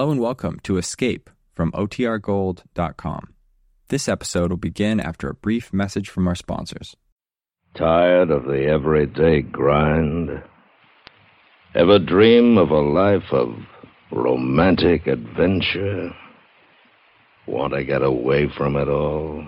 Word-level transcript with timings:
Hello 0.00 0.12
and 0.12 0.20
welcome 0.22 0.58
to 0.62 0.78
Escape 0.78 1.28
from 1.52 1.72
OTRGold.com. 1.72 3.34
This 3.88 4.08
episode 4.08 4.48
will 4.48 4.56
begin 4.56 4.98
after 4.98 5.28
a 5.28 5.34
brief 5.34 5.74
message 5.74 6.08
from 6.08 6.26
our 6.26 6.34
sponsors. 6.34 6.96
Tired 7.74 8.30
of 8.30 8.44
the 8.44 8.64
everyday 8.64 9.42
grind? 9.42 10.42
Ever 11.74 11.98
dream 11.98 12.56
of 12.56 12.70
a 12.70 12.80
life 12.80 13.30
of 13.30 13.54
romantic 14.10 15.06
adventure? 15.06 16.16
Want 17.46 17.74
to 17.74 17.84
get 17.84 18.00
away 18.00 18.48
from 18.56 18.76
it 18.76 18.88
all? 18.88 19.44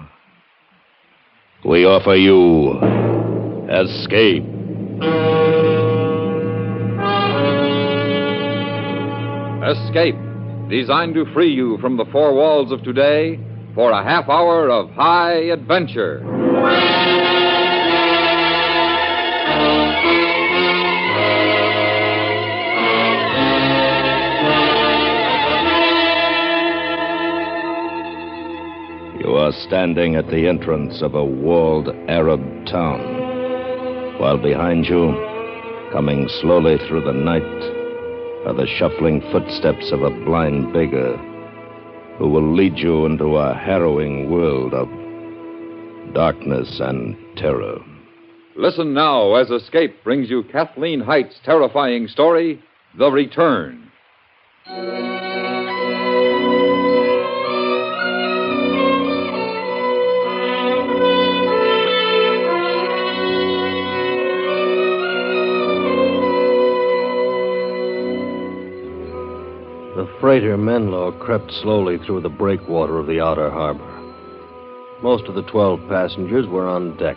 We 1.64 1.86
offer 1.86 2.14
you 2.14 2.78
Escape. 3.70 4.44
Escape, 9.64 10.16
designed 10.72 11.12
to 11.12 11.26
free 11.34 11.52
you 11.52 11.76
from 11.82 11.98
the 11.98 12.04
four 12.06 12.32
walls 12.32 12.72
of 12.72 12.82
today 12.82 13.38
for 13.74 13.90
a 13.90 14.02
half 14.02 14.26
hour 14.26 14.70
of 14.70 14.88
high 14.92 15.34
adventure. 15.52 16.20
You 29.20 29.34
are 29.36 29.52
standing 29.68 30.16
at 30.16 30.26
the 30.28 30.48
entrance 30.48 31.02
of 31.02 31.14
a 31.14 31.22
walled 31.22 31.90
Arab 32.08 32.40
town, 32.64 34.18
while 34.18 34.38
behind 34.38 34.86
you, 34.86 35.12
coming 35.92 36.30
slowly 36.40 36.78
through 36.88 37.04
the 37.04 37.12
night, 37.12 37.81
are 38.46 38.54
the 38.54 38.66
shuffling 38.66 39.20
footsteps 39.30 39.92
of 39.92 40.02
a 40.02 40.10
blind 40.24 40.72
beggar 40.72 41.16
who 42.18 42.28
will 42.28 42.54
lead 42.54 42.76
you 42.78 43.06
into 43.06 43.36
a 43.36 43.54
harrowing 43.54 44.30
world 44.30 44.74
of 44.74 44.88
darkness 46.12 46.80
and 46.80 47.16
terror. 47.36 47.78
Listen 48.56 48.92
now 48.92 49.34
as 49.34 49.50
Escape 49.50 50.02
brings 50.04 50.28
you 50.28 50.42
Kathleen 50.44 51.00
Hite's 51.00 51.38
terrifying 51.44 52.08
story, 52.08 52.62
The 52.98 53.10
Return. 53.10 53.90
The 70.02 70.18
freighter 70.18 70.56
Menlo 70.56 71.12
crept 71.12 71.52
slowly 71.52 71.96
through 71.96 72.22
the 72.22 72.28
breakwater 72.28 72.98
of 72.98 73.06
the 73.06 73.20
outer 73.20 73.48
harbor. 73.48 73.86
Most 75.00 75.26
of 75.26 75.36
the 75.36 75.44
twelve 75.44 75.78
passengers 75.88 76.44
were 76.48 76.66
on 76.66 76.96
deck, 76.96 77.16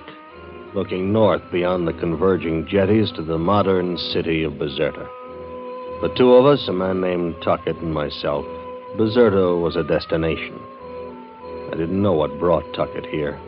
looking 0.75 1.11
north 1.11 1.41
beyond 1.51 1.87
the 1.87 1.93
converging 1.93 2.67
jetties 2.67 3.11
to 3.13 3.23
the 3.23 3.39
modern 3.39 3.97
city 3.97 4.43
of 4.43 4.59
Bizerta. 4.59 5.07
The 6.03 6.13
two 6.15 6.33
of 6.33 6.45
us, 6.45 6.67
a 6.67 6.73
man 6.73 7.01
named 7.01 7.37
Tuckett 7.41 7.77
and 7.77 7.91
myself, 7.91 8.45
Bizerta 8.97 9.59
was 9.59 9.75
a 9.75 9.83
destination. 9.83 10.59
I 11.73 11.77
didn't 11.77 12.03
know 12.03 12.13
what 12.13 12.37
brought 12.37 12.71
Tuckett 12.75 13.07
here. 13.07 13.39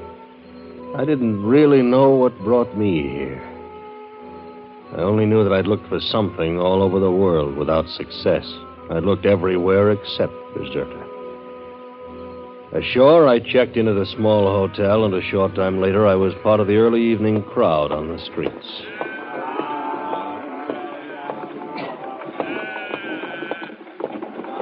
I 0.95 1.05
didn't 1.05 1.45
really 1.45 1.83
know 1.83 2.09
what 2.09 2.35
brought 2.39 2.75
me 2.75 3.03
here. 3.03 3.43
I 4.97 5.01
only 5.01 5.27
knew 5.27 5.43
that 5.43 5.53
I'd 5.53 5.67
looked 5.67 5.89
for 5.89 5.99
something 5.99 6.59
all 6.59 6.81
over 6.81 6.99
the 6.99 7.11
world 7.11 7.55
without 7.55 7.87
success. 7.87 8.51
I'd 8.89 9.03
looked 9.03 9.25
everywhere 9.25 9.91
except 9.91 10.33
Bizerta. 10.55 11.03
Ashore, 12.73 13.27
I 13.27 13.39
checked 13.39 13.77
in 13.77 13.87
at 13.87 13.95
a 13.95 14.05
small 14.05 14.45
hotel, 14.45 15.05
and 15.05 15.13
a 15.13 15.21
short 15.21 15.55
time 15.55 15.79
later, 15.81 16.05
I 16.05 16.15
was 16.15 16.33
part 16.43 16.59
of 16.59 16.67
the 16.67 16.75
early 16.75 17.01
evening 17.01 17.43
crowd 17.43 17.91
on 17.91 18.09
the 18.09 18.19
streets. 18.19 18.67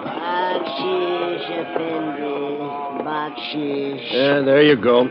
Bakshish, 0.05 1.49
Effendi. 1.61 3.03
Bakshish. 3.03 4.13
Yeah, 4.13 4.41
there 4.41 4.61
you 4.61 4.75
go. 4.75 5.09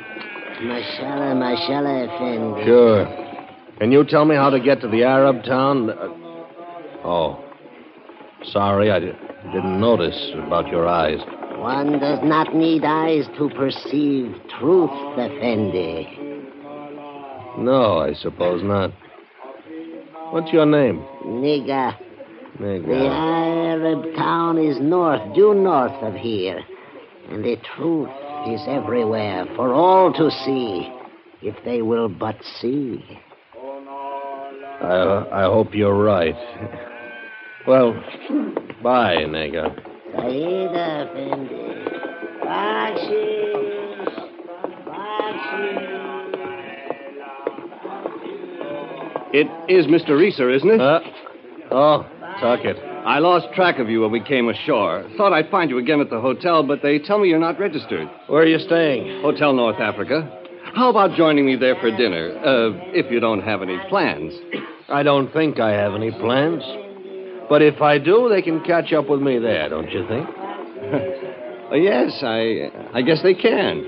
Mashallah, 0.63 1.35
mashallah, 1.35 2.05
Effendi. 2.05 2.65
Sure. 2.65 3.07
Can 3.79 3.91
you 3.91 4.05
tell 4.05 4.25
me 4.25 4.37
how 4.37 4.51
to 4.51 4.61
get 4.61 4.81
to 4.83 4.89
the 4.89 5.03
Arab 5.03 5.45
town? 5.45 5.91
Uh, 5.91 6.09
oh. 7.05 7.44
Sorry, 8.53 8.91
I 8.91 9.01
di- 9.01 9.13
didn't 9.53 9.81
notice 9.81 10.33
about 10.35 10.69
your 10.69 10.87
eyes. 10.87 11.19
One 11.59 11.99
does 11.99 12.21
not 12.23 12.55
need 12.55 12.85
eyes 12.85 13.27
to 13.39 13.49
perceive 13.51 14.35
truth, 14.59 14.91
Effendi. 15.19 16.21
No, 17.59 17.99
I 17.99 18.13
suppose 18.15 18.63
not. 18.63 18.91
What's 20.33 20.53
your 20.53 20.67
name? 20.67 21.05
Nega, 21.25 21.97
the 22.59 23.09
Arab 23.11 24.15
town 24.17 24.59
is 24.59 24.79
north, 24.81 25.35
due 25.35 25.55
north 25.55 26.03
of 26.03 26.15
here. 26.15 26.61
And 27.31 27.45
the 27.45 27.57
truth 27.77 28.11
is 28.49 28.61
everywhere 28.69 29.47
for 29.57 29.73
all 29.73 30.13
to 30.13 30.31
see, 30.31 30.93
if 31.43 31.57
they 31.65 31.83
will 31.83 32.09
but 32.09 32.37
see. 32.61 33.03
I, 34.83 35.27
I 35.33 35.43
hope 35.45 35.75
you're 35.75 36.03
right. 36.03 36.37
Well, 37.67 37.95
bye, 38.83 39.25
Nega. 39.27 39.75
Saida, 40.15 41.09
Effendi. 41.11 41.55
Bakshish. 42.45 44.15
Bakshish. 44.87 45.95
It 49.33 49.47
is 49.73 49.87
Mr. 49.87 50.11
Reeser, 50.11 50.51
isn't 50.55 50.71
it? 50.71 50.81
Uh, 50.81 51.01
oh, 51.71 52.07
Tuckett. 52.41 52.77
I 53.07 53.19
lost 53.19 53.53
track 53.55 53.79
of 53.79 53.89
you 53.89 54.03
when 54.03 54.11
we 54.13 54.21
came 54.23 54.49
ashore. 54.49 55.05
Thought 55.17 55.33
I'd 55.33 55.51
find 55.51 55.71
you 55.71 55.79
again 55.79 56.01
at 56.01 56.11
the 56.11 56.21
hotel, 56.21 56.63
but 56.63 56.83
they 56.83 56.99
tell 56.99 57.19
me 57.19 57.29
you're 57.29 57.39
not 57.39 57.59
registered. 57.59 58.09
Where 58.29 58.43
are 58.43 58.47
you 58.47 58.59
staying? 58.59 59.23
Hotel 59.23 59.53
North 59.55 59.81
Africa. 59.81 60.31
How 60.75 60.91
about 60.91 61.17
joining 61.17 61.47
me 61.47 61.57
there 61.57 61.77
for 61.81 61.91
dinner, 61.91 62.31
uh, 62.45 62.73
if 62.93 63.11
you 63.11 63.21
don't 63.21 63.43
have 63.43 63.63
any 63.63 63.79
plans? 63.89 64.35
I 64.89 65.03
don't 65.03 65.33
think 65.33 65.61
I 65.61 65.71
have 65.73 65.95
any 65.95 66.11
plans. 66.11 66.63
But 67.55 67.63
if 67.63 67.81
I 67.81 67.99
do, 67.99 68.29
they 68.29 68.43
can 68.43 68.65
catch 68.65 68.93
up 68.93 69.09
with 69.09 69.21
me 69.21 69.39
there, 69.39 69.69
don't 69.69 69.89
you 69.93 70.05
think? 70.09 70.29
Uh, 71.71 71.77
yes, 71.77 72.21
I, 72.23 72.71
I 72.93 73.01
guess 73.01 73.23
they 73.23 73.33
can. 73.33 73.81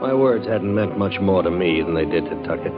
My 0.00 0.12
words 0.12 0.46
hadn't 0.46 0.74
meant 0.74 0.98
much 0.98 1.18
more 1.20 1.42
to 1.42 1.50
me 1.50 1.80
than 1.80 1.94
they 1.94 2.04
did 2.04 2.24
to 2.26 2.42
Tuckett. 2.46 2.74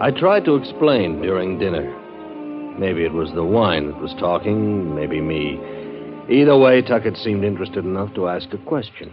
I 0.00 0.12
tried 0.12 0.44
to 0.44 0.54
explain 0.54 1.20
during 1.20 1.58
dinner. 1.58 1.92
Maybe 2.78 3.04
it 3.04 3.12
was 3.12 3.32
the 3.34 3.44
wine 3.44 3.88
that 3.88 4.00
was 4.00 4.14
talking, 4.20 4.94
maybe 4.94 5.20
me. 5.20 5.79
Either 6.28 6.56
way, 6.56 6.82
Tuckett 6.82 7.16
seemed 7.16 7.44
interested 7.44 7.84
enough 7.84 8.14
to 8.14 8.28
ask 8.28 8.52
a 8.52 8.58
question. 8.58 9.12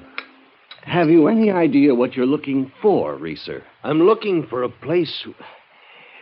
Have 0.83 1.09
you 1.09 1.27
any 1.27 1.51
idea 1.51 1.95
what 1.95 2.15
you're 2.15 2.25
looking 2.25 2.71
for, 2.81 3.15
Reeser? 3.15 3.63
I'm 3.83 4.01
looking 4.01 4.47
for 4.47 4.63
a 4.63 4.69
place 4.69 5.25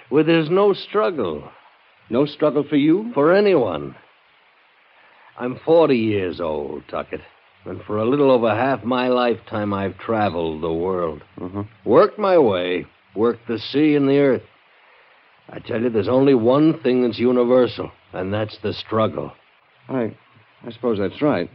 where 0.09 0.23
there's 0.23 0.49
no 0.49 0.73
struggle 0.73 1.49
No 2.09 2.25
struggle 2.25 2.63
for 2.67 2.75
you? 2.75 3.11
for 3.13 3.33
anyone. 3.33 3.95
I'm 5.37 5.59
40 5.65 5.97
years 5.97 6.39
old, 6.39 6.83
Tuckett, 6.87 7.21
and 7.65 7.81
for 7.83 7.97
a 7.97 8.05
little 8.09 8.31
over 8.31 8.49
half 8.49 8.83
my 8.83 9.09
lifetime 9.09 9.73
I've 9.73 9.97
traveled 9.97 10.63
the 10.63 10.73
world. 10.73 11.23
Mm-hmm. 11.37 11.61
Worked 11.83 12.17
my 12.17 12.37
way, 12.37 12.85
worked 13.15 13.47
the 13.47 13.59
sea 13.59 13.95
and 13.95 14.07
the 14.07 14.19
earth. 14.19 14.43
I 15.49 15.59
tell 15.59 15.81
you, 15.81 15.89
there's 15.89 16.07
only 16.07 16.33
one 16.33 16.79
thing 16.81 17.03
that's 17.03 17.19
universal, 17.19 17.91
and 18.13 18.33
that's 18.33 18.57
the 18.63 18.73
struggle. 18.73 19.33
I, 19.89 20.15
I 20.65 20.71
suppose 20.71 20.97
that's 20.99 21.21
right. 21.21 21.49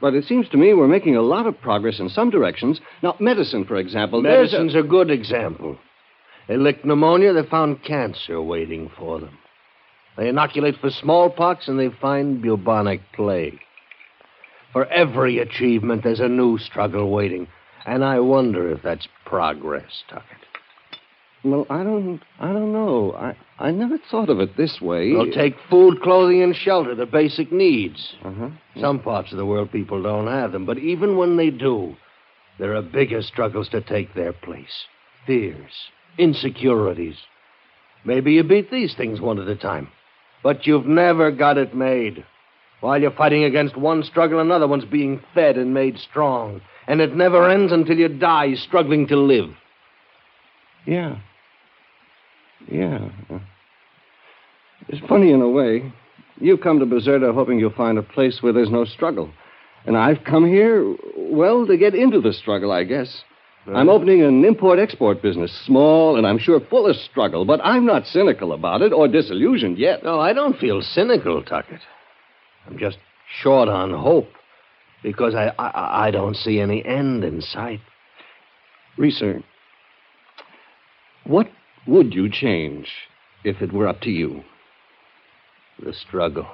But 0.00 0.14
it 0.14 0.24
seems 0.24 0.48
to 0.50 0.56
me 0.56 0.74
we're 0.74 0.88
making 0.88 1.16
a 1.16 1.22
lot 1.22 1.46
of 1.46 1.60
progress 1.60 2.00
in 2.00 2.08
some 2.08 2.28
directions. 2.30 2.80
Now, 3.02 3.16
medicine, 3.18 3.64
for 3.64 3.76
example. 3.76 4.20
there's 4.22 4.52
a- 4.52 4.58
Medicine's 4.58 4.84
a 4.84 4.86
good 4.88 5.10
example. 5.10 5.78
They 6.48 6.56
licked 6.56 6.84
pneumonia, 6.84 7.32
they 7.32 7.42
found 7.42 7.82
cancer 7.82 8.40
waiting 8.40 8.90
for 8.96 9.18
them. 9.20 9.38
They 10.16 10.28
inoculate 10.28 10.76
for 10.80 10.90
smallpox, 10.90 11.68
and 11.68 11.78
they 11.78 11.88
find 11.90 12.40
bubonic 12.40 13.00
plague. 13.14 13.58
For 14.72 14.86
every 14.86 15.38
achievement, 15.38 16.02
there's 16.04 16.20
a 16.20 16.28
new 16.28 16.58
struggle 16.58 17.10
waiting. 17.10 17.48
And 17.84 18.04
I 18.04 18.20
wonder 18.20 18.70
if 18.70 18.82
that's 18.82 19.08
progress, 19.24 20.04
Tuckett. 20.08 20.45
Well, 21.46 21.64
I 21.70 21.84
don't. 21.84 22.20
I 22.40 22.52
don't 22.52 22.72
know. 22.72 23.12
I, 23.12 23.36
I 23.60 23.70
never 23.70 23.98
thought 24.10 24.30
of 24.30 24.40
it 24.40 24.56
this 24.56 24.80
way. 24.80 25.12
Well, 25.12 25.30
take 25.30 25.54
food, 25.70 26.02
clothing, 26.02 26.42
and 26.42 26.56
shelter, 26.56 26.92
the 26.96 27.06
basic 27.06 27.52
needs. 27.52 28.14
Uh-huh. 28.24 28.50
Some 28.80 28.98
parts 28.98 29.30
of 29.30 29.38
the 29.38 29.46
world 29.46 29.70
people 29.70 30.02
don't 30.02 30.26
have 30.26 30.50
them, 30.50 30.66
but 30.66 30.78
even 30.78 31.16
when 31.16 31.36
they 31.36 31.50
do, 31.50 31.94
There 32.58 32.74
are 32.74 32.82
bigger 32.82 33.22
struggles 33.22 33.68
to 33.68 33.80
take 33.80 34.14
their 34.14 34.32
place 34.32 34.86
fears, 35.24 35.72
insecurities. 36.18 37.16
Maybe 38.04 38.32
you 38.32 38.42
beat 38.42 38.70
these 38.70 38.94
things 38.96 39.20
one 39.20 39.38
at 39.38 39.48
a 39.48 39.56
time, 39.56 39.88
but 40.42 40.66
you've 40.66 40.86
never 40.86 41.30
got 41.30 41.58
it 41.58 41.74
made. 41.74 42.24
While 42.80 43.00
you're 43.00 43.10
fighting 43.10 43.44
against 43.44 43.76
one 43.76 44.02
struggle, 44.02 44.40
another 44.40 44.68
one's 44.68 44.84
being 44.84 45.20
fed 45.34 45.56
and 45.56 45.74
made 45.74 45.98
strong. 45.98 46.60
And 46.88 47.00
it 47.00 47.14
never 47.14 47.48
ends 47.50 47.72
until 47.72 47.96
you 47.98 48.08
die 48.08 48.54
struggling 48.54 49.06
to 49.08 49.16
live. 49.16 49.50
Yeah. 50.86 51.18
Yeah. 52.70 53.08
It's 54.88 55.06
funny 55.06 55.32
in 55.32 55.40
a 55.40 55.48
way. 55.48 55.92
You've 56.38 56.60
come 56.60 56.78
to 56.80 56.86
Bizerta 56.86 57.32
hoping 57.34 57.58
you'll 57.58 57.70
find 57.70 57.98
a 57.98 58.02
place 58.02 58.38
where 58.42 58.52
there's 58.52 58.70
no 58.70 58.84
struggle. 58.84 59.30
And 59.86 59.96
I've 59.96 60.24
come 60.24 60.46
here, 60.46 60.96
well, 61.16 61.66
to 61.66 61.76
get 61.76 61.94
into 61.94 62.20
the 62.20 62.32
struggle, 62.32 62.72
I 62.72 62.84
guess. 62.84 63.22
I'm 63.74 63.88
opening 63.88 64.22
an 64.22 64.44
import 64.44 64.78
export 64.78 65.22
business, 65.22 65.52
small 65.64 66.16
and 66.16 66.24
I'm 66.24 66.38
sure 66.38 66.60
full 66.70 66.86
of 66.86 66.94
struggle, 66.96 67.44
but 67.44 67.60
I'm 67.64 67.84
not 67.84 68.06
cynical 68.06 68.52
about 68.52 68.80
it 68.80 68.92
or 68.92 69.08
disillusioned 69.08 69.76
yet. 69.76 70.04
No, 70.04 70.20
I 70.20 70.32
don't 70.32 70.56
feel 70.56 70.82
cynical, 70.82 71.42
Tuckett. 71.42 71.80
I'm 72.66 72.78
just 72.78 72.98
short 73.42 73.68
on 73.68 73.92
hope 73.92 74.28
because 75.02 75.34
I, 75.34 75.52
I, 75.58 76.06
I 76.06 76.10
don't 76.12 76.36
see 76.36 76.60
any 76.60 76.84
end 76.84 77.24
in 77.24 77.40
sight. 77.40 77.80
Reeser, 78.96 79.42
what 81.24 81.48
would 81.86 82.14
you 82.14 82.30
change 82.30 82.88
if 83.44 83.62
it 83.62 83.72
were 83.72 83.88
up 83.88 84.00
to 84.02 84.10
you? 84.10 84.42
The 85.82 85.92
struggle. 85.92 86.46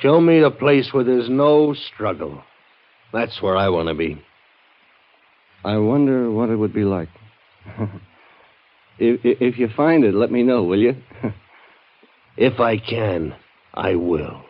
Show 0.00 0.20
me 0.20 0.42
a 0.42 0.50
place 0.50 0.90
where 0.92 1.04
there's 1.04 1.30
no 1.30 1.74
struggle. 1.74 2.42
That's 3.12 3.40
where 3.40 3.56
I 3.56 3.68
want 3.68 3.88
to 3.88 3.94
be. 3.94 4.20
I 5.64 5.78
wonder 5.78 6.30
what 6.30 6.50
it 6.50 6.56
would 6.56 6.74
be 6.74 6.84
like. 6.84 7.08
if, 8.98 9.20
if 9.24 9.58
you 9.58 9.68
find 9.76 10.04
it, 10.04 10.14
let 10.14 10.30
me 10.30 10.42
know, 10.42 10.64
will 10.64 10.80
you? 10.80 10.96
if 12.36 12.60
I 12.60 12.76
can, 12.76 13.34
I 13.72 13.94
will. 13.94 14.45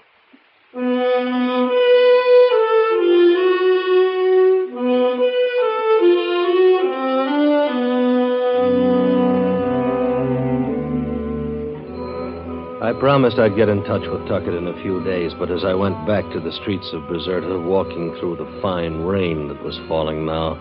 I 12.87 12.93
promised 12.93 13.41
I'd 13.41 13.57
get 13.57 13.69
in 13.69 13.83
touch 13.83 14.07
with 14.07 14.29
Tuckett 14.29 14.55
in 14.55 14.69
a 14.69 14.81
few 14.81 15.03
days, 15.03 15.35
but 15.37 15.51
as 15.51 15.65
I 15.65 15.75
went 15.75 16.07
back 16.07 16.23
to 16.31 16.39
the 16.39 16.53
streets 16.53 16.89
of 16.93 17.03
Bizerta, 17.11 17.67
walking 17.67 18.15
through 18.21 18.37
the 18.37 18.61
fine 18.63 19.03
rain 19.03 19.49
that 19.49 19.61
was 19.65 19.77
falling 19.89 20.25
now, 20.25 20.55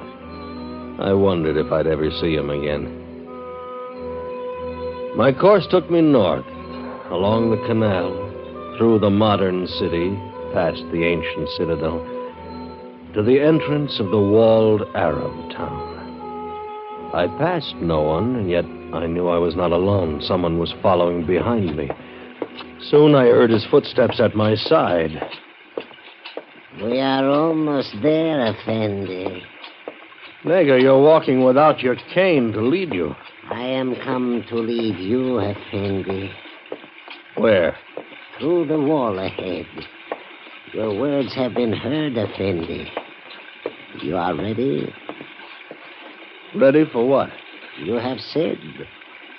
I 0.99 1.13
wondered 1.13 1.55
if 1.55 1.71
I'd 1.71 1.85
ever 1.85 2.09
see 2.09 2.33
him 2.33 2.49
again. 2.49 2.89
My 5.15 5.31
course 5.31 5.67
took 5.69 5.91
me 5.91 6.01
north, 6.01 6.47
along 7.11 7.51
the 7.51 7.63
canal, 7.67 8.09
through 8.79 8.97
the 9.01 9.11
modern 9.11 9.67
city, 9.67 10.17
past 10.51 10.81
the 10.91 11.05
ancient 11.05 11.47
citadel, 11.49 11.99
to 13.13 13.21
the 13.21 13.39
entrance 13.39 13.99
of 13.99 14.09
the 14.09 14.17
walled 14.17 14.81
Arab 14.95 15.51
town. 15.51 15.93
I 17.13 17.27
passed 17.37 17.75
no 17.75 18.01
one, 18.01 18.35
and 18.35 18.49
yet 18.49 18.65
I 18.95 19.05
knew 19.05 19.27
I 19.27 19.37
was 19.37 19.55
not 19.55 19.71
alone. 19.71 20.23
Someone 20.23 20.57
was 20.57 20.73
following 20.81 21.23
behind 21.23 21.77
me. 21.77 21.91
Soon 22.81 23.15
I 23.15 23.25
heard 23.25 23.49
his 23.49 23.65
footsteps 23.65 24.19
at 24.19 24.35
my 24.35 24.55
side. 24.55 25.11
We 26.81 26.99
are 26.99 27.27
almost 27.27 27.95
there, 28.01 28.45
Effendi. 28.45 29.41
Nega, 30.43 30.79
you're 30.81 31.01
walking 31.01 31.43
without 31.43 31.79
your 31.79 31.95
cane 32.13 32.51
to 32.51 32.61
lead 32.61 32.93
you. 32.93 33.15
I 33.49 33.61
am 33.61 33.95
come 33.95 34.43
to 34.49 34.55
lead 34.55 34.99
you, 34.99 35.39
Effendi, 35.39 36.31
Where? 37.37 37.77
through 38.39 38.67
the 38.67 38.79
wall 38.79 39.17
ahead. 39.17 39.65
Your 40.73 40.99
words 40.99 41.33
have 41.35 41.53
been 41.53 41.73
heard, 41.73 42.17
Effendi. 42.17 42.91
You 44.01 44.17
are 44.17 44.35
ready? 44.35 44.93
Ready 46.53 46.85
for 46.91 47.07
what? 47.07 47.29
You 47.79 47.93
have 47.93 48.19
said, 48.19 48.57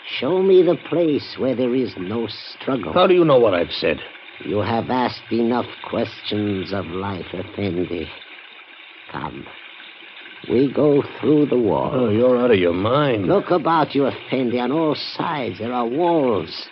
show 0.06 0.42
me 0.42 0.62
the 0.62 0.76
place 0.88 1.36
where 1.38 1.54
there 1.54 1.74
is 1.74 1.94
no 1.98 2.28
struggle. 2.28 2.92
How 2.92 3.06
do 3.06 3.14
you 3.14 3.24
know 3.24 3.38
what 3.38 3.54
I've 3.54 3.72
said? 3.72 3.98
You 4.44 4.58
have 4.58 4.90
asked 4.90 5.32
enough 5.32 5.66
questions 5.88 6.72
of 6.72 6.86
life, 6.86 7.26
Effendi. 7.32 8.08
Come. 9.10 9.46
We 10.48 10.72
go 10.72 11.02
through 11.20 11.46
the 11.46 11.58
wall. 11.58 11.90
Oh, 11.92 12.10
you're 12.10 12.38
out 12.38 12.50
of 12.50 12.58
your 12.58 12.74
mind. 12.74 13.26
Look 13.26 13.50
about 13.50 13.94
you, 13.94 14.06
Effendi. 14.06 14.60
On 14.60 14.70
all 14.70 14.94
sides 14.94 15.58
there 15.58 15.72
are 15.72 15.86
walls. 15.86 16.68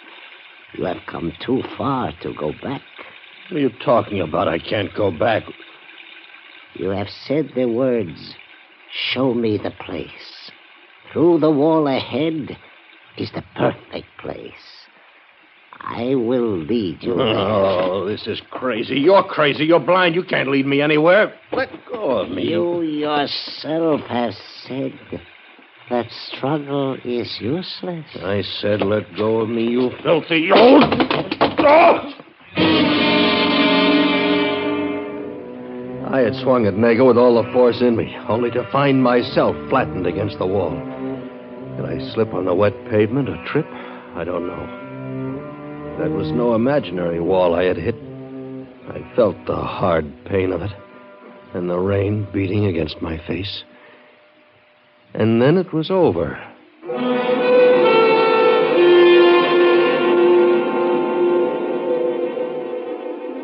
You 0.74 0.84
have 0.84 1.06
come 1.06 1.32
too 1.44 1.62
far 1.76 2.12
to 2.22 2.34
go 2.34 2.52
back. 2.62 2.82
What 3.50 3.58
are 3.58 3.60
you 3.60 3.70
talking 3.84 4.20
about? 4.20 4.48
I 4.48 4.58
can't 4.58 4.94
go 4.94 5.10
back. 5.10 5.44
You 6.74 6.90
have 6.90 7.08
said 7.08 7.52
the 7.54 7.66
words, 7.66 8.34
show 8.90 9.32
me 9.32 9.58
the 9.58 9.70
place. 9.70 10.50
Through 11.12 11.38
the 11.38 11.50
wall 11.50 11.86
ahead 11.86 12.56
is 13.18 13.30
the 13.32 13.42
perfect 13.56 14.06
place. 14.18 14.52
I 15.80 16.14
will 16.14 16.56
lead 16.56 17.02
you. 17.02 17.14
Oh, 17.20 18.06
this 18.06 18.26
is 18.26 18.40
crazy. 18.50 18.96
You're 18.96 19.24
crazy. 19.24 19.64
You're 19.64 19.80
blind. 19.80 20.14
You 20.14 20.24
can't 20.24 20.48
lead 20.48 20.66
me 20.66 20.80
anywhere. 20.80 21.34
Let 21.52 21.68
go 21.90 22.18
of 22.18 22.30
me. 22.30 22.44
You 22.44 22.80
yourself 22.82 24.00
have 24.02 24.32
said 24.66 24.92
that 25.90 26.06
struggle 26.28 26.96
is 27.04 27.36
useless. 27.40 28.06
I 28.16 28.42
said, 28.60 28.80
let 28.80 29.14
go 29.16 29.40
of 29.40 29.50
me, 29.50 29.64
you 29.64 29.90
filthy 30.02 30.50
old. 30.50 30.84
Oh! 31.66 32.12
I 36.10 36.20
had 36.20 36.34
swung 36.36 36.66
at 36.66 36.74
Nega 36.74 37.06
with 37.06 37.18
all 37.18 37.42
the 37.42 37.52
force 37.52 37.82
in 37.82 37.96
me, 37.96 38.16
only 38.28 38.50
to 38.52 38.66
find 38.70 39.02
myself 39.02 39.56
flattened 39.68 40.06
against 40.06 40.38
the 40.38 40.46
wall. 40.46 40.93
Did 41.76 41.86
I 41.86 42.12
slip 42.12 42.32
on 42.34 42.44
the 42.44 42.54
wet 42.54 42.74
pavement 42.88 43.28
or 43.28 43.44
trip? 43.46 43.66
I 44.14 44.22
don't 44.24 44.46
know. 44.46 45.98
That 45.98 46.10
was 46.10 46.30
no 46.30 46.54
imaginary 46.54 47.20
wall 47.20 47.54
I 47.54 47.64
had 47.64 47.76
hit. 47.76 47.96
I 48.88 49.02
felt 49.16 49.36
the 49.46 49.56
hard 49.56 50.04
pain 50.26 50.52
of 50.52 50.62
it, 50.62 50.72
and 51.52 51.68
the 51.68 51.78
rain 51.78 52.26
beating 52.32 52.66
against 52.66 53.02
my 53.02 53.18
face. 53.26 53.64
And 55.14 55.40
then 55.42 55.56
it 55.56 55.72
was 55.72 55.90
over. 55.90 56.38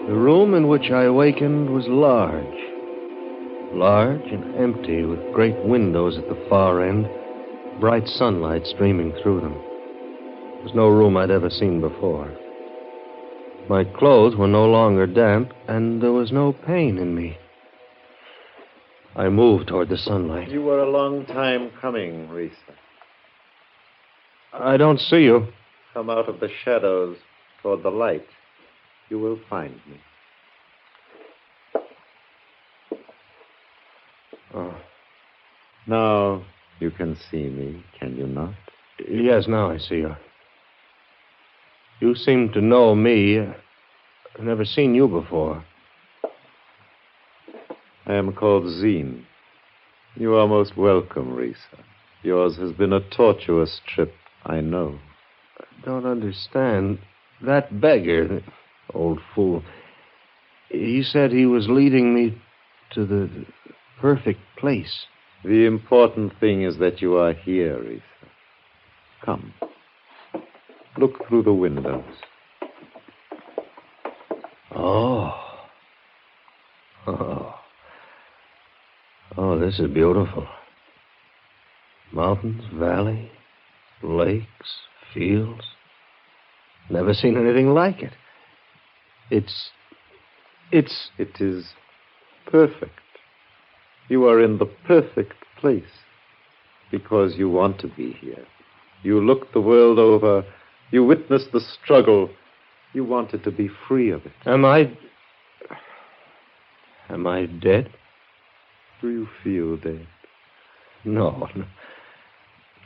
The 0.06 0.16
room 0.16 0.54
in 0.54 0.68
which 0.68 0.90
I 0.90 1.04
awakened 1.04 1.70
was 1.70 1.86
large. 1.86 2.44
Large 3.72 4.26
and 4.32 4.56
empty, 4.56 5.04
with 5.04 5.32
great 5.32 5.56
windows 5.64 6.18
at 6.18 6.28
the 6.28 6.46
far 6.48 6.82
end, 6.82 7.08
bright 7.80 8.06
sunlight 8.06 8.66
streaming 8.66 9.14
through 9.22 9.40
them. 9.40 9.54
It 9.54 10.64
was 10.64 10.74
no 10.74 10.88
room 10.88 11.16
I'd 11.16 11.30
ever 11.30 11.48
seen 11.48 11.80
before. 11.80 12.30
My 13.70 13.84
clothes 13.84 14.36
were 14.36 14.46
no 14.46 14.66
longer 14.66 15.06
damp, 15.06 15.52
and 15.66 16.02
there 16.02 16.12
was 16.12 16.30
no 16.30 16.52
pain 16.52 16.98
in 16.98 17.14
me. 17.14 17.38
I 19.16 19.28
moved 19.30 19.68
toward 19.68 19.88
the 19.88 19.96
sunlight. 19.96 20.50
You 20.50 20.62
were 20.62 20.80
a 20.80 20.90
long 20.90 21.24
time 21.24 21.70
coming, 21.80 22.28
Reeser. 22.28 22.54
I 24.52 24.76
don't 24.76 25.00
see 25.00 25.22
you. 25.22 25.48
Come 25.94 26.10
out 26.10 26.28
of 26.28 26.40
the 26.40 26.50
shadows 26.64 27.16
toward 27.62 27.82
the 27.82 27.90
light. 27.90 28.26
You 29.08 29.18
will 29.18 29.40
find 29.48 29.74
me. 29.74 30.00
Oh, 34.52 34.74
Now 35.86 36.42
you 36.80 36.90
can 36.90 37.16
see 37.30 37.48
me, 37.48 37.84
can 37.98 38.16
you 38.16 38.26
not? 38.26 38.54
yes, 39.08 39.46
now 39.46 39.70
I 39.70 39.78
see 39.78 39.96
you. 39.96 40.16
You 42.00 42.14
seem 42.14 42.50
to 42.52 42.60
know 42.60 42.94
me. 42.94 43.38
I've 43.38 44.44
never 44.44 44.64
seen 44.64 44.94
you 44.94 45.06
before. 45.06 45.64
I 48.06 48.14
am 48.14 48.32
called 48.32 48.64
Zine. 48.64 49.24
You 50.16 50.34
are 50.34 50.48
most 50.48 50.76
welcome, 50.76 51.34
Reeser. 51.34 51.84
Yours 52.22 52.56
has 52.56 52.72
been 52.72 52.92
a 52.92 53.00
tortuous 53.10 53.80
trip, 53.86 54.12
I 54.44 54.60
know. 54.60 54.98
I 55.58 55.84
don't 55.84 56.06
understand. 56.06 56.98
That 57.42 57.80
beggar, 57.80 58.42
old 58.92 59.20
fool, 59.34 59.62
he 60.68 61.02
said 61.02 61.32
he 61.32 61.46
was 61.46 61.68
leading 61.68 62.14
me 62.14 62.40
to 62.92 63.06
the 63.06 63.46
perfect 64.00 64.40
place. 64.58 65.06
The 65.44 65.66
important 65.66 66.38
thing 66.38 66.62
is 66.62 66.78
that 66.78 67.00
you 67.00 67.16
are 67.16 67.32
here, 67.32 67.80
Reeser. 67.82 68.02
Come. 69.24 69.54
Look 70.98 71.26
through 71.28 71.44
the 71.44 71.52
windows. 71.52 72.04
Oh. 74.74 75.34
Oh, 77.06 77.54
Oh, 79.36 79.58
this 79.58 79.78
is 79.78 79.88
beautiful. 79.90 80.46
Mountains, 82.12 82.64
valley, 82.74 83.30
lakes, 84.02 84.74
fields. 85.14 85.64
Never 86.90 87.14
seen 87.14 87.36
anything 87.36 87.72
like 87.72 88.02
it. 88.02 88.12
It's. 89.30 89.70
It's. 90.72 91.10
It 91.16 91.40
is 91.40 91.68
perfect. 92.46 92.99
You 94.10 94.26
are 94.26 94.42
in 94.42 94.58
the 94.58 94.66
perfect 94.66 95.34
place 95.60 95.84
because 96.90 97.36
you 97.36 97.48
want 97.48 97.78
to 97.78 97.86
be 97.86 98.12
here. 98.20 98.44
You 99.04 99.24
look 99.24 99.52
the 99.52 99.60
world 99.60 100.00
over. 100.00 100.44
You 100.90 101.04
witness 101.04 101.44
the 101.52 101.60
struggle. 101.60 102.28
You 102.92 103.04
wanted 103.04 103.44
to 103.44 103.52
be 103.52 103.70
free 103.86 104.10
of 104.10 104.26
it. 104.26 104.32
Am 104.46 104.64
I. 104.64 104.92
Am 107.08 107.24
I 107.24 107.46
dead? 107.46 107.92
Do 109.00 109.10
you 109.10 109.28
feel 109.44 109.76
dead? 109.76 110.08
No. 111.04 111.48
No, 111.54 111.64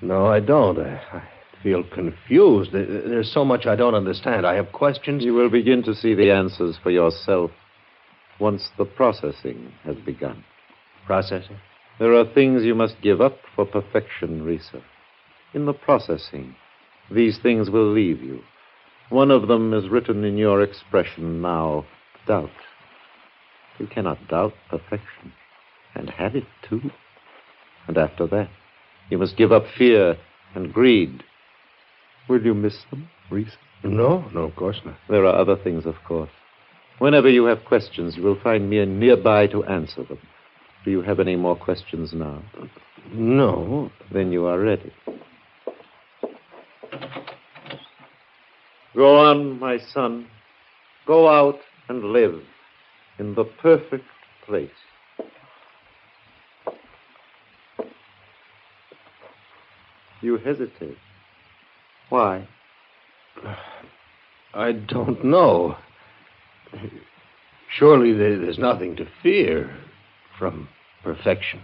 no 0.02 0.26
I 0.26 0.40
don't. 0.40 0.78
I, 0.78 1.00
I 1.10 1.22
feel 1.62 1.84
confused. 1.84 2.72
There's 2.72 3.32
so 3.32 3.46
much 3.46 3.64
I 3.64 3.76
don't 3.76 3.94
understand. 3.94 4.46
I 4.46 4.56
have 4.56 4.72
questions. 4.72 5.24
You 5.24 5.32
will 5.32 5.48
begin 5.48 5.82
to 5.84 5.94
see 5.94 6.14
the 6.14 6.30
answers 6.30 6.76
for 6.82 6.90
yourself 6.90 7.50
once 8.38 8.68
the 8.76 8.84
processing 8.84 9.72
has 9.84 9.96
begun. 10.04 10.44
Processing? 11.06 11.58
There 11.98 12.14
are 12.14 12.24
things 12.24 12.64
you 12.64 12.74
must 12.74 13.00
give 13.02 13.20
up 13.20 13.38
for 13.54 13.64
perfection, 13.64 14.42
Reeser. 14.42 14.82
In 15.52 15.66
the 15.66 15.72
processing, 15.72 16.56
these 17.10 17.38
things 17.38 17.70
will 17.70 17.92
leave 17.92 18.22
you. 18.22 18.42
One 19.10 19.30
of 19.30 19.48
them 19.48 19.72
is 19.74 19.88
written 19.88 20.24
in 20.24 20.36
your 20.36 20.62
expression 20.62 21.40
now 21.40 21.84
doubt. 22.26 22.50
You 23.78 23.86
cannot 23.86 24.28
doubt 24.28 24.54
perfection 24.70 25.32
and 25.94 26.10
have 26.10 26.34
it 26.34 26.46
too. 26.68 26.90
And 27.86 27.98
after 27.98 28.26
that, 28.28 28.48
you 29.10 29.18
must 29.18 29.36
give 29.36 29.52
up 29.52 29.64
fear 29.76 30.16
and 30.54 30.72
greed. 30.72 31.22
Will 32.28 32.42
you 32.42 32.54
miss 32.54 32.76
them, 32.90 33.10
Reese? 33.30 33.56
No, 33.82 34.24
no, 34.32 34.44
of 34.44 34.56
course 34.56 34.80
not. 34.84 34.96
There 35.08 35.26
are 35.26 35.38
other 35.38 35.56
things, 35.56 35.84
of 35.84 35.96
course. 36.06 36.30
Whenever 36.98 37.28
you 37.28 37.44
have 37.44 37.64
questions, 37.66 38.16
you 38.16 38.22
will 38.22 38.40
find 38.40 38.70
me 38.70 38.84
nearby 38.86 39.46
to 39.48 39.64
answer 39.64 40.04
them. 40.04 40.18
Do 40.84 40.90
you 40.90 41.00
have 41.00 41.18
any 41.18 41.34
more 41.34 41.56
questions 41.56 42.12
now? 42.12 42.42
No. 43.12 43.90
Then 44.12 44.32
you 44.32 44.44
are 44.46 44.58
ready. 44.58 44.92
Go 48.94 49.16
on, 49.16 49.58
my 49.58 49.78
son. 49.78 50.26
Go 51.06 51.28
out 51.28 51.58
and 51.88 52.04
live 52.04 52.40
in 53.18 53.34
the 53.34 53.44
perfect 53.44 54.04
place. 54.46 54.70
You 60.20 60.36
hesitate. 60.36 60.98
Why? 62.10 62.46
I 64.54 64.72
don't 64.72 65.24
know. 65.24 65.76
Surely 67.76 68.12
there's 68.12 68.58
nothing 68.58 68.96
to 68.96 69.06
fear 69.22 69.83
from 70.38 70.68
perfection. 71.02 71.60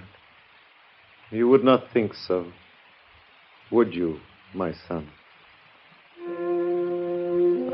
You 1.30 1.48
would 1.48 1.64
not 1.64 1.92
think 1.92 2.14
so, 2.14 2.46
would 3.70 3.94
you, 3.94 4.20
my 4.54 4.72
son? 4.88 5.08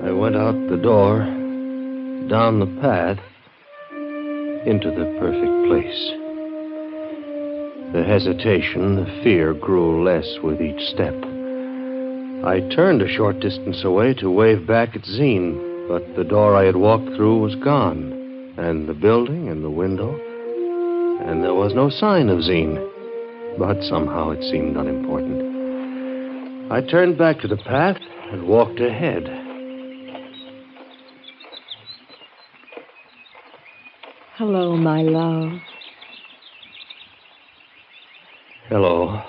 I 0.05 0.13
went 0.13 0.37
out 0.37 0.69
the 0.69 0.81
door, 0.83 1.19
down 2.29 2.61
the 2.61 2.81
path, 2.81 3.19
into 4.67 4.91
the 4.91 5.17
perfect 5.19 5.67
place. 5.69 6.13
The 7.93 8.05
hesitation, 8.05 8.97
the 8.97 9.23
fear 9.23 9.55
grew 9.55 10.05
less 10.05 10.39
with 10.43 10.61
each 10.61 10.89
step. 10.89 11.15
I 12.45 12.61
turned 12.75 13.01
a 13.01 13.09
short 13.09 13.41
distance 13.41 13.85
away 13.85 14.13
to 14.15 14.31
wave 14.31 14.67
back 14.67 14.95
at 14.95 15.03
Zine, 15.03 15.89
but 15.89 16.15
the 16.15 16.25
door 16.25 16.55
I 16.55 16.65
had 16.65 16.77
walked 16.77 17.15
through 17.17 17.39
was 17.39 17.55
gone, 17.55 18.13
and 18.59 18.89
the 18.89 18.95
building 18.95 19.49
and 19.49 19.65
the 19.65 19.71
window, 19.71 20.21
and 21.21 21.43
there 21.43 21.55
was 21.55 21.75
no 21.75 21.89
sign 21.89 22.29
of 22.29 22.39
Zine. 22.41 22.83
But 23.59 23.83
somehow 23.83 24.31
it 24.31 24.43
seemed 24.43 24.77
unimportant. 24.77 26.71
I 26.71 26.81
turned 26.83 27.17
back 27.17 27.41
to 27.41 27.49
the 27.49 27.57
path 27.57 27.97
and 28.33 28.47
walked 28.47 28.81
ahead. 28.81 29.25
Hello, 34.37 34.77
my 34.77 35.03
love. 35.03 35.61
Hello. 38.69 39.23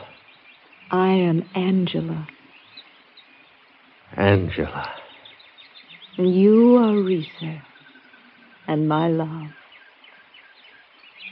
I 0.92 1.10
am 1.10 1.48
Angela. 1.56 2.28
Angela. 4.18 4.90
And 6.18 6.36
you 6.36 6.76
are 6.76 6.96
Reeser. 6.96 7.62
And 8.68 8.90
my 8.90 9.08
love. 9.08 9.52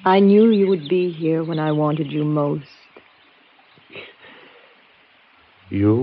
I 0.04 0.20
knew 0.20 0.50
you 0.50 0.68
would 0.68 0.88
be 0.90 1.12
here 1.12 1.44
when 1.44 1.60
I 1.60 1.72
wanted 1.72 2.12
you 2.12 2.24
most. 2.24 2.68
You 5.70 5.96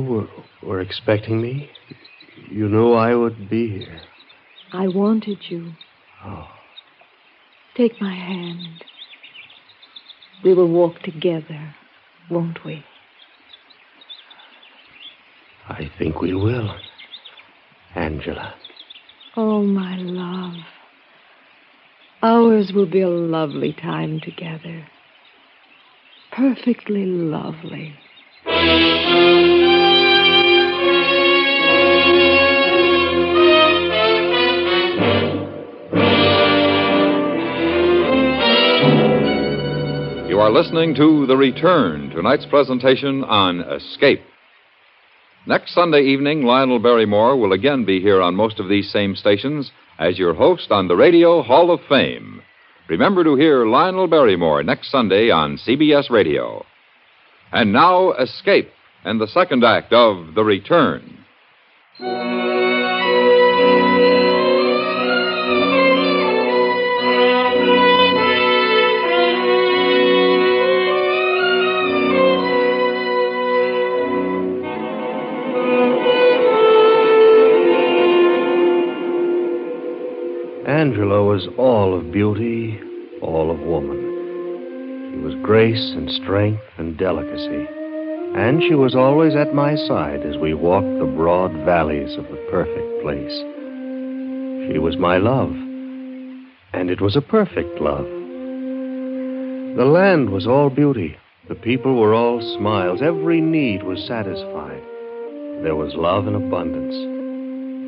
were, 0.62 0.68
were 0.68 0.80
expecting 0.80 1.40
me? 1.40 1.70
You 2.50 2.68
knew 2.68 2.92
I 2.94 3.14
would 3.14 3.48
be 3.48 3.68
here. 3.78 4.00
I 4.72 4.88
wanted 4.88 5.38
you. 5.48 5.72
Oh. 6.24 6.48
Take 7.76 8.00
my 8.00 8.14
hand. 8.14 8.84
We 10.42 10.54
will 10.54 10.68
walk 10.68 11.00
together, 11.00 11.74
won't 12.30 12.64
we? 12.64 12.84
I 15.68 15.90
think 15.98 16.20
we 16.20 16.34
will. 16.34 16.74
Angela. 17.94 18.54
Oh, 19.36 19.62
my 19.62 19.96
love. 19.96 20.54
Ours 22.24 22.70
will 22.72 22.86
be 22.86 23.00
a 23.00 23.08
lovely 23.08 23.72
time 23.72 24.20
together. 24.20 24.86
Perfectly 26.30 27.04
lovely. 27.04 27.96
You 40.28 40.38
are 40.38 40.50
listening 40.52 40.94
to 40.94 41.26
The 41.26 41.36
Return, 41.36 42.10
tonight's 42.10 42.46
presentation 42.46 43.24
on 43.24 43.62
Escape. 43.62 44.22
Next 45.48 45.74
Sunday 45.74 46.02
evening, 46.02 46.44
Lionel 46.44 46.78
Barrymore 46.78 47.36
will 47.36 47.52
again 47.52 47.84
be 47.84 48.00
here 48.00 48.22
on 48.22 48.36
most 48.36 48.60
of 48.60 48.68
these 48.68 48.92
same 48.92 49.16
stations 49.16 49.72
as 49.98 50.18
your 50.18 50.34
host 50.34 50.70
on 50.70 50.88
the 50.88 50.96
Radio 50.96 51.42
Hall 51.42 51.70
of 51.70 51.80
Fame. 51.88 52.42
Remember 52.88 53.24
to 53.24 53.36
hear 53.36 53.66
Lionel 53.66 54.06
Barrymore 54.06 54.62
next 54.62 54.90
Sunday 54.90 55.30
on 55.30 55.56
CBS 55.56 56.10
Radio. 56.10 56.64
And 57.52 57.72
now, 57.72 58.12
Escape 58.12 58.70
and 59.04 59.20
the 59.20 59.26
second 59.26 59.64
act 59.64 59.92
of 59.92 60.34
The 60.34 60.44
Return. 60.44 61.24
Was 81.42 81.54
all 81.58 81.98
of 81.98 82.12
beauty, 82.12 82.78
all 83.20 83.50
of 83.50 83.58
woman. 83.60 85.10
She 85.10 85.18
was 85.18 85.34
grace 85.42 85.92
and 85.96 86.08
strength 86.10 86.62
and 86.78 86.96
delicacy. 86.96 87.66
And 88.36 88.62
she 88.62 88.74
was 88.74 88.94
always 88.94 89.34
at 89.34 89.54
my 89.54 89.74
side 89.74 90.20
as 90.24 90.36
we 90.36 90.54
walked 90.54 90.98
the 90.98 91.12
broad 91.16 91.52
valleys 91.64 92.16
of 92.16 92.28
the 92.28 92.46
perfect 92.48 93.02
place. 93.02 93.32
She 94.70 94.78
was 94.78 94.96
my 94.98 95.16
love. 95.18 95.50
And 96.72 96.90
it 96.90 97.00
was 97.00 97.16
a 97.16 97.20
perfect 97.20 97.80
love. 97.80 98.06
The 99.76 99.84
land 99.84 100.30
was 100.30 100.46
all 100.46 100.70
beauty. 100.70 101.16
The 101.48 101.56
people 101.56 101.98
were 101.98 102.14
all 102.14 102.40
smiles. 102.56 103.02
Every 103.02 103.40
need 103.40 103.82
was 103.82 104.06
satisfied. 104.06 104.82
There 105.64 105.76
was 105.76 105.94
love 105.94 106.28
in 106.28 106.36
abundance. 106.36 106.94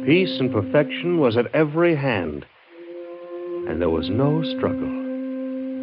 Peace 0.06 0.40
and 0.40 0.50
perfection 0.52 1.20
was 1.20 1.36
at 1.36 1.54
every 1.54 1.94
hand 1.94 2.44
and 3.68 3.80
there 3.80 3.90
was 3.90 4.08
no 4.10 4.42
struggle. 4.56 4.88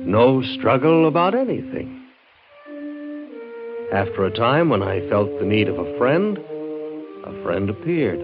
No 0.05 0.41
struggle 0.57 1.07
about 1.07 1.35
anything. 1.35 1.97
After 3.93 4.25
a 4.25 4.31
time, 4.31 4.69
when 4.69 4.81
I 4.81 5.07
felt 5.09 5.29
the 5.39 5.45
need 5.45 5.67
of 5.67 5.77
a 5.77 5.97
friend, 5.97 6.37
a 7.25 7.43
friend 7.43 7.69
appeared. 7.69 8.19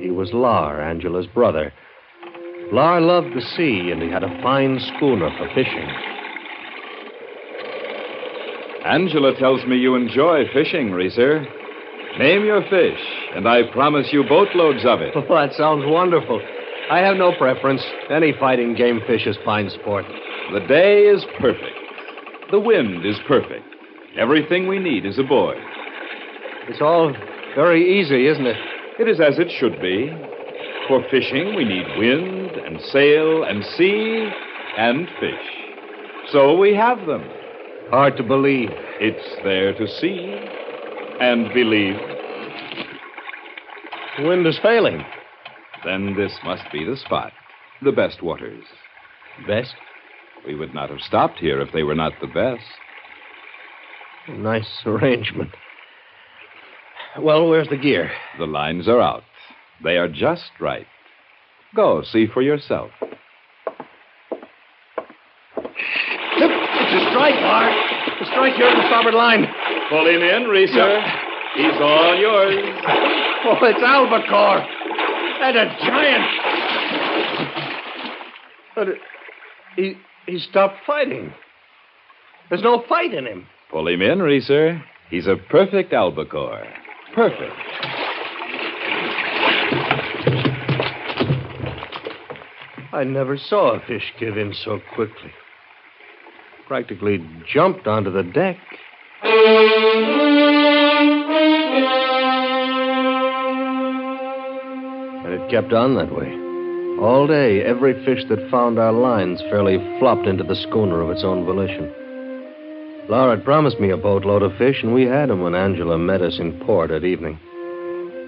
He 0.00 0.10
was 0.10 0.32
Lar, 0.32 0.80
Angela's 0.80 1.26
brother. 1.28 1.72
Lar 2.72 3.00
loved 3.00 3.34
the 3.34 3.40
sea, 3.56 3.90
and 3.92 4.02
he 4.02 4.10
had 4.10 4.24
a 4.24 4.42
fine 4.42 4.80
schooner 4.80 5.30
for 5.38 5.48
fishing. 5.54 5.88
Angela 8.84 9.34
tells 9.38 9.64
me 9.66 9.76
you 9.76 9.94
enjoy 9.94 10.44
fishing, 10.52 10.90
Reeser. 10.90 11.46
Name 12.18 12.44
your 12.44 12.62
fish, 12.68 13.00
and 13.34 13.48
I 13.48 13.62
promise 13.72 14.08
you 14.12 14.24
boatloads 14.24 14.84
of 14.84 15.00
it. 15.00 15.14
Oh, 15.16 15.34
that 15.34 15.54
sounds 15.54 15.84
wonderful. 15.86 16.40
I 16.90 16.98
have 16.98 17.16
no 17.16 17.32
preference. 17.36 17.82
Any 18.10 18.32
fighting 18.38 18.74
game 18.74 19.00
fish 19.06 19.26
is 19.26 19.36
fine 19.44 19.70
sport. 19.70 20.04
The 20.52 20.60
day 20.60 21.04
is 21.04 21.24
perfect. 21.38 21.78
The 22.50 22.60
wind 22.60 23.06
is 23.06 23.16
perfect. 23.26 23.64
Everything 24.16 24.68
we 24.68 24.78
need 24.78 25.06
is 25.06 25.18
aboard. 25.18 25.56
It's 26.68 26.82
all 26.82 27.12
very 27.54 28.00
easy, 28.00 28.26
isn't 28.26 28.46
it? 28.46 28.56
It 28.98 29.08
is 29.08 29.20
as 29.20 29.38
it 29.38 29.50
should 29.50 29.80
be. 29.80 30.12
For 30.86 31.02
fishing, 31.10 31.54
we 31.54 31.64
need 31.64 31.86
wind 31.96 32.50
and 32.50 32.80
sail 32.80 33.44
and 33.44 33.64
sea 33.64 34.30
and 34.76 35.08
fish. 35.18 35.64
So 36.32 36.56
we 36.56 36.74
have 36.74 37.06
them. 37.06 37.24
Hard 37.88 38.16
to 38.18 38.22
believe. 38.22 38.70
It's 39.00 39.42
there 39.42 39.72
to 39.72 39.88
see 39.88 40.36
and 41.20 41.52
believe. 41.54 41.96
The 44.18 44.28
wind 44.28 44.46
is 44.46 44.58
failing. 44.58 45.04
Then 45.84 46.14
this 46.16 46.32
must 46.44 46.64
be 46.72 46.84
the 46.84 46.96
spot. 46.96 47.32
The 47.82 47.92
best 47.92 48.22
waters. 48.22 48.64
Best? 49.46 49.74
We 50.46 50.54
would 50.54 50.74
not 50.74 50.90
have 50.90 51.00
stopped 51.00 51.38
here 51.38 51.60
if 51.60 51.72
they 51.72 51.82
were 51.82 51.94
not 51.94 52.12
the 52.20 52.26
best. 52.26 52.64
Nice 54.28 54.82
arrangement. 54.86 55.50
Well, 57.20 57.48
where's 57.48 57.68
the 57.68 57.76
gear? 57.76 58.10
The 58.38 58.46
lines 58.46 58.88
are 58.88 59.00
out. 59.00 59.22
They 59.82 59.96
are 59.96 60.08
just 60.08 60.50
right. 60.60 60.86
Go 61.76 62.02
see 62.02 62.26
for 62.26 62.42
yourself. 62.42 62.90
It's 63.00 63.12
a 66.94 67.10
strike, 67.10 67.34
Bart. 67.40 67.72
A 68.20 68.26
strike 68.26 68.54
here 68.54 68.66
at 68.66 68.76
the 68.76 68.86
starboard 68.88 69.14
line. 69.14 69.46
Pull 69.90 70.06
him 70.08 70.22
in, 70.22 70.48
Reeser. 70.48 71.00
He's 71.56 71.80
all 71.80 72.16
yours. 72.16 72.56
Oh, 73.46 73.58
it's 73.60 73.82
albacore. 73.82 74.64
And 75.46 75.58
a 75.58 75.66
giant. 75.84 76.24
But 78.74 78.88
it, 78.88 78.98
he 79.76 79.94
he 80.24 80.38
stopped 80.38 80.78
fighting. 80.86 81.34
There's 82.48 82.62
no 82.62 82.82
fight 82.88 83.12
in 83.12 83.26
him. 83.26 83.46
Pull 83.70 83.88
him 83.88 84.00
in, 84.00 84.20
Reeser. 84.20 84.82
He's 85.10 85.26
a 85.26 85.36
perfect 85.36 85.92
albacore. 85.92 86.64
Perfect. 87.14 87.52
I 92.94 93.04
never 93.04 93.36
saw 93.36 93.74
a 93.74 93.80
fish 93.86 94.14
give 94.18 94.38
in 94.38 94.54
so 94.54 94.80
quickly. 94.94 95.30
Practically 96.66 97.22
jumped 97.52 97.86
onto 97.86 98.10
the 98.10 98.22
deck. 98.22 98.56
And 105.24 105.32
it 105.32 105.50
kept 105.50 105.72
on 105.72 105.94
that 105.94 106.14
way. 106.14 106.30
All 107.00 107.26
day, 107.26 107.62
every 107.62 107.94
fish 108.04 108.24
that 108.28 108.50
found 108.50 108.78
our 108.78 108.92
lines 108.92 109.40
fairly 109.50 109.78
flopped 109.98 110.26
into 110.26 110.44
the 110.44 110.54
schooner 110.54 111.00
of 111.00 111.10
its 111.10 111.24
own 111.24 111.44
volition. 111.44 111.90
Lar 113.08 113.30
had 113.30 113.44
promised 113.44 113.80
me 113.80 113.90
a 113.90 113.96
boatload 113.96 114.42
of 114.42 114.56
fish, 114.56 114.82
and 114.82 114.94
we 114.94 115.06
had 115.06 115.30
'em 115.30 115.42
when 115.42 115.54
Angela 115.54 115.98
met 115.98 116.22
us 116.22 116.38
in 116.38 116.52
port 116.52 116.90
at 116.90 117.04
evening. 117.04 117.38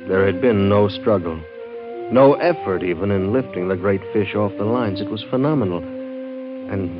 There 0.08 0.26
had 0.26 0.40
been 0.40 0.68
no 0.68 0.88
struggle, 0.88 1.38
no 2.10 2.34
effort 2.34 2.82
even 2.82 3.10
in 3.10 3.32
lifting 3.32 3.68
the 3.68 3.76
great 3.76 4.02
fish 4.12 4.34
off 4.34 4.56
the 4.58 4.64
lines. 4.64 5.00
It 5.00 5.10
was 5.10 5.22
phenomenal 5.22 5.82
and 6.70 6.90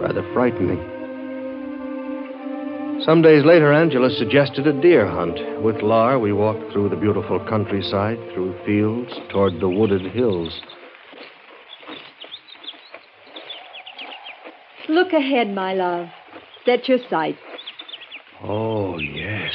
rather 0.00 0.22
frightening. 0.32 0.97
Some 3.04 3.22
days 3.22 3.44
later, 3.44 3.72
Angela 3.72 4.10
suggested 4.10 4.66
a 4.66 4.80
deer 4.80 5.06
hunt. 5.06 5.62
With 5.62 5.82
Lar, 5.82 6.18
we 6.18 6.32
walked 6.32 6.72
through 6.72 6.88
the 6.88 6.96
beautiful 6.96 7.38
countryside, 7.48 8.18
through 8.34 8.58
fields, 8.66 9.12
toward 9.30 9.60
the 9.60 9.68
wooded 9.68 10.12
hills. 10.12 10.60
Look 14.88 15.12
ahead, 15.12 15.48
my 15.48 15.74
love. 15.74 16.08
Set 16.64 16.88
your 16.88 16.98
sights. 17.08 17.38
Oh, 18.42 18.98
yes. 18.98 19.54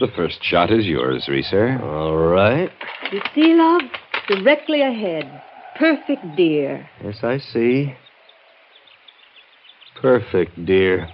The 0.00 0.08
first 0.16 0.42
shot 0.42 0.72
is 0.72 0.86
yours, 0.86 1.28
Reeser. 1.28 1.80
All 1.82 2.16
right. 2.16 2.70
You 3.12 3.20
see, 3.34 3.54
love? 3.54 3.82
Directly 4.28 4.82
ahead. 4.82 5.42
Perfect 5.76 6.36
deer. 6.36 6.88
Yes, 7.02 7.18
I 7.22 7.38
see. 7.38 7.94
Perfect 10.00 10.64
deer. 10.64 11.08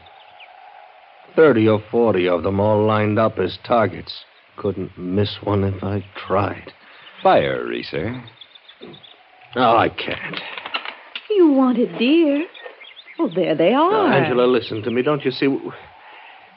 30 1.38 1.68
or 1.68 1.80
40 1.88 2.28
of 2.28 2.42
them 2.42 2.58
all 2.58 2.84
lined 2.84 3.16
up 3.16 3.38
as 3.38 3.60
targets. 3.64 4.24
Couldn't 4.56 4.98
miss 4.98 5.36
one 5.44 5.62
if 5.62 5.84
I 5.84 6.04
tried. 6.16 6.72
Fire, 7.22 7.64
Reese. 7.64 7.92
No, 7.92 8.20
oh, 9.54 9.76
I 9.76 9.88
can't. 9.88 10.40
You 11.30 11.52
wanted 11.52 11.96
deer. 11.96 12.44
Well, 13.20 13.30
there 13.32 13.54
they 13.54 13.72
are. 13.72 14.08
Now, 14.08 14.16
Angela, 14.16 14.46
listen 14.48 14.82
to 14.82 14.90
me. 14.90 15.02
Don't 15.02 15.24
you 15.24 15.30
see? 15.30 15.46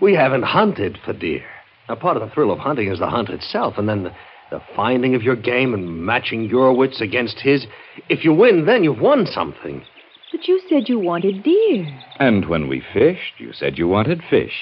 We 0.01 0.15
haven't 0.15 0.41
hunted 0.41 0.97
for 1.05 1.13
deer. 1.13 1.45
Now, 1.87 1.93
part 1.93 2.17
of 2.17 2.27
the 2.27 2.33
thrill 2.33 2.51
of 2.51 2.57
hunting 2.57 2.91
is 2.91 2.97
the 2.97 3.07
hunt 3.07 3.29
itself, 3.29 3.75
and 3.77 3.87
then 3.87 4.01
the, 4.01 4.11
the 4.49 4.63
finding 4.75 5.13
of 5.13 5.21
your 5.21 5.35
game 5.35 5.75
and 5.75 6.03
matching 6.03 6.45
your 6.45 6.75
wits 6.75 7.01
against 7.01 7.39
his. 7.39 7.67
If 8.09 8.25
you 8.25 8.33
win, 8.33 8.65
then 8.65 8.83
you've 8.83 8.99
won 8.99 9.27
something. 9.27 9.83
But 10.31 10.47
you 10.47 10.61
said 10.69 10.87
you 10.87 10.97
wanted 10.99 11.43
deer. 11.43 11.99
And 12.19 12.47
when 12.47 12.67
we 12.67 12.81
fished, 12.93 13.39
you 13.39 13.51
said 13.53 13.77
you 13.77 13.87
wanted 13.87 14.21
fish. 14.29 14.53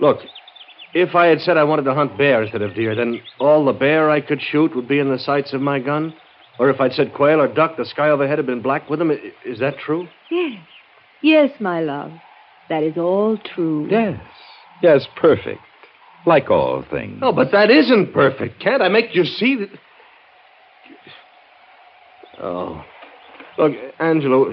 Look, 0.00 0.18
if 0.94 1.14
I 1.14 1.26
had 1.26 1.40
said 1.40 1.56
I 1.56 1.64
wanted 1.64 1.84
to 1.84 1.94
hunt 1.94 2.18
bear 2.18 2.42
instead 2.42 2.62
of 2.62 2.74
deer, 2.74 2.94
then 2.94 3.20
all 3.38 3.64
the 3.64 3.72
bear 3.72 4.10
I 4.10 4.20
could 4.20 4.40
shoot 4.42 4.74
would 4.74 4.88
be 4.88 4.98
in 4.98 5.10
the 5.10 5.18
sights 5.18 5.52
of 5.52 5.60
my 5.60 5.78
gun? 5.78 6.14
Or 6.58 6.70
if 6.70 6.80
I'd 6.80 6.92
said 6.92 7.14
quail 7.14 7.40
or 7.40 7.48
duck, 7.48 7.76
the 7.76 7.84
sky 7.84 8.10
overhead 8.10 8.38
had 8.38 8.46
been 8.46 8.62
black 8.62 8.88
with 8.90 8.98
them. 8.98 9.10
I- 9.10 9.32
Is 9.44 9.58
that 9.60 9.78
true? 9.78 10.08
Yes. 10.30 10.60
Yes, 11.22 11.50
my 11.60 11.80
love. 11.80 12.12
That 12.68 12.82
is 12.82 12.96
all 12.96 13.38
true. 13.38 13.88
Yes. 13.90 14.20
Yes, 14.82 15.06
perfect. 15.16 15.60
Like 16.26 16.50
all 16.50 16.82
things. 16.90 17.18
Oh, 17.22 17.32
but 17.32 17.52
that 17.52 17.70
isn't 17.70 18.12
perfect. 18.12 18.60
Can't 18.60 18.82
I 18.82 18.88
make 18.88 19.14
you 19.14 19.24
see 19.24 19.56
that? 19.56 19.68
Oh. 22.42 22.84
Look, 23.56 23.72
Angela, 24.00 24.52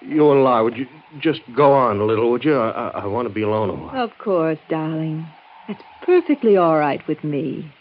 you 0.00 0.30
and 0.30 0.44
Lar, 0.44 0.64
would 0.64 0.76
you 0.76 0.86
just 1.20 1.40
go 1.56 1.72
on 1.72 2.00
a 2.00 2.04
little, 2.04 2.30
would 2.30 2.44
you? 2.44 2.56
I, 2.56 2.70
I, 2.70 2.88
I 3.00 3.06
want 3.06 3.28
to 3.28 3.34
be 3.34 3.42
alone 3.42 3.70
a 3.70 3.74
while. 3.74 4.04
Of 4.04 4.10
course, 4.18 4.58
darling. 4.68 5.26
That's 5.68 5.82
perfectly 6.04 6.56
all 6.56 6.78
right 6.78 7.06
with 7.08 7.22
me. 7.24 7.72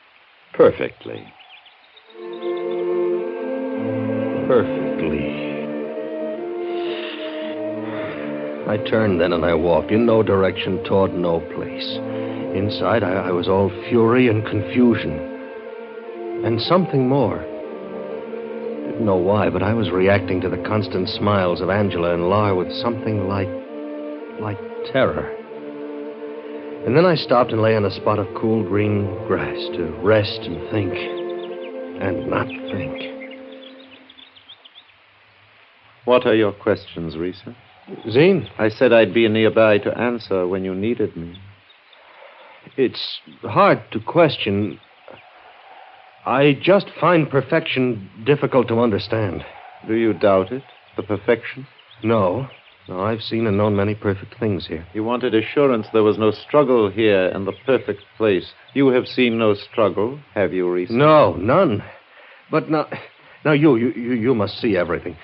Perfectly. 0.54 1.26
Perfectly. 4.48 5.50
I 8.68 8.78
turned 8.90 9.20
then 9.20 9.34
and 9.34 9.44
I 9.44 9.56
walked 9.56 9.92
in 9.92 10.06
no 10.06 10.22
direction 10.22 10.84
toward 10.84 11.14
no 11.14 11.40
place. 11.56 11.98
Inside, 12.56 13.04
I, 13.04 13.14
I 13.14 13.32
was 13.32 13.48
all 13.48 13.70
fury 13.90 14.28
and 14.28 14.46
confusion. 14.46 15.18
And 16.46 16.62
something 16.62 17.08
more. 17.08 17.44
I 18.90 18.92
didn't 18.94 19.06
know 19.06 19.18
why, 19.18 19.52
but 19.52 19.62
I 19.62 19.76
was 19.76 19.92
reacting 19.92 20.42
to 20.42 20.50
the 20.50 20.58
constant 20.68 21.10
smiles 21.10 21.62
of 21.62 21.70
Angela 21.70 22.16
and 22.16 22.28
Lar 22.28 22.56
with 22.56 22.72
something 22.72 23.28
like. 23.28 23.48
like 24.42 24.58
terror. 24.92 25.30
And 26.88 26.98
then 26.98 27.06
I 27.06 27.14
stopped 27.14 27.52
and 27.52 27.62
lay 27.62 27.76
on 27.76 27.86
a 27.86 27.92
spot 27.92 28.18
of 28.18 28.26
cool 28.36 28.64
green 28.64 29.06
grass 29.28 29.60
to 29.76 29.96
rest 30.02 30.40
and 30.42 30.72
think. 30.72 30.92
And 32.02 32.32
not 32.32 32.48
think. 32.72 32.98
What 36.06 36.26
are 36.26 36.34
your 36.34 36.54
questions, 36.54 37.16
Reeser? 37.16 37.56
Zine? 38.08 38.50
I 38.58 38.70
said 38.70 38.92
I'd 38.92 39.14
be 39.14 39.28
nearby 39.28 39.78
to 39.80 39.96
answer 39.96 40.48
when 40.48 40.64
you 40.64 40.74
needed 40.74 41.16
me. 41.16 41.38
It's 42.76 43.20
hard 43.44 43.84
to 43.92 44.00
question. 44.00 44.80
I 46.26 46.58
just 46.62 46.88
find 47.00 47.30
perfection 47.30 48.10
difficult 48.26 48.68
to 48.68 48.80
understand. 48.80 49.46
Do 49.88 49.96
you 49.96 50.14
doubt 50.14 50.52
it? 50.52 50.64
The 50.98 51.04
perfection? 51.04 51.68
No. 52.04 52.48
No, 52.88 53.02
I've 53.02 53.22
seen 53.22 53.46
and 53.46 53.56
known 53.56 53.76
many 53.76 53.94
perfect 53.94 54.40
things 54.40 54.66
here. 54.66 54.86
You 54.94 55.04
wanted 55.04 55.36
assurance 55.36 55.88
there 55.94 56.04
was 56.04 56.18
no 56.18 56.32
struggle 56.32 56.90
here 56.90 57.28
in 57.28 57.46
the 57.46 57.54
perfect 57.66 58.02
place. 58.18 58.52
You 58.74 58.88
have 58.88 59.08
seen 59.08 59.38
no 59.38 59.54
struggle, 59.54 60.20
have 60.34 60.54
you, 60.54 60.70
Reeser? 60.70 60.94
No, 60.94 61.36
none. 61.36 61.84
But 62.50 62.70
now, 62.70 62.88
now 63.46 63.52
you, 63.52 63.76
you, 63.76 63.92
you, 63.92 64.14
you 64.14 64.36
must 64.36 64.60
see 64.60 64.76
everything. 64.76 65.16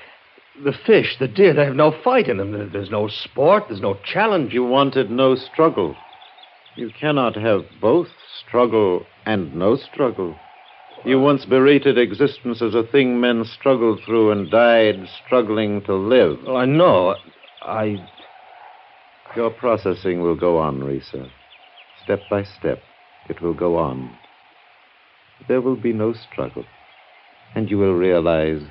The 0.63 0.73
fish, 0.85 1.17
the 1.19 1.27
deer, 1.27 1.53
they 1.53 1.65
have 1.65 1.75
no 1.75 1.91
fight 2.03 2.29
in 2.29 2.37
them. 2.37 2.69
There's 2.71 2.91
no 2.91 3.07
sport, 3.07 3.65
there's 3.67 3.81
no 3.81 3.97
challenge. 4.05 4.53
You 4.53 4.63
wanted 4.63 5.09
no 5.09 5.35
struggle. 5.35 5.95
You 6.75 6.91
cannot 6.97 7.35
have 7.35 7.65
both 7.81 8.07
struggle 8.47 9.05
and 9.25 9.55
no 9.55 9.75
struggle. 9.75 10.35
You 11.05 11.19
once 11.19 11.45
berated 11.45 11.99
existence 11.99 12.63
as 12.63 12.73
a 12.73 12.81
thing 12.81 13.21
men 13.21 13.45
struggled 13.45 14.01
through 14.03 14.31
and 14.31 14.49
died 14.49 15.07
struggling 15.23 15.83
to 15.83 15.93
live. 15.93 16.39
Well, 16.43 16.57
I 16.57 16.65
know. 16.65 17.15
I. 17.61 17.97
Your 19.35 19.51
processing 19.51 20.21
will 20.21 20.35
go 20.35 20.57
on, 20.57 20.83
Reeser. 20.83 21.27
Step 22.03 22.21
by 22.27 22.43
step, 22.43 22.81
it 23.29 23.39
will 23.39 23.53
go 23.53 23.77
on. 23.77 24.17
There 25.47 25.61
will 25.61 25.75
be 25.75 25.93
no 25.93 26.13
struggle, 26.13 26.65
and 27.53 27.69
you 27.69 27.77
will 27.77 27.93
realize 27.93 28.63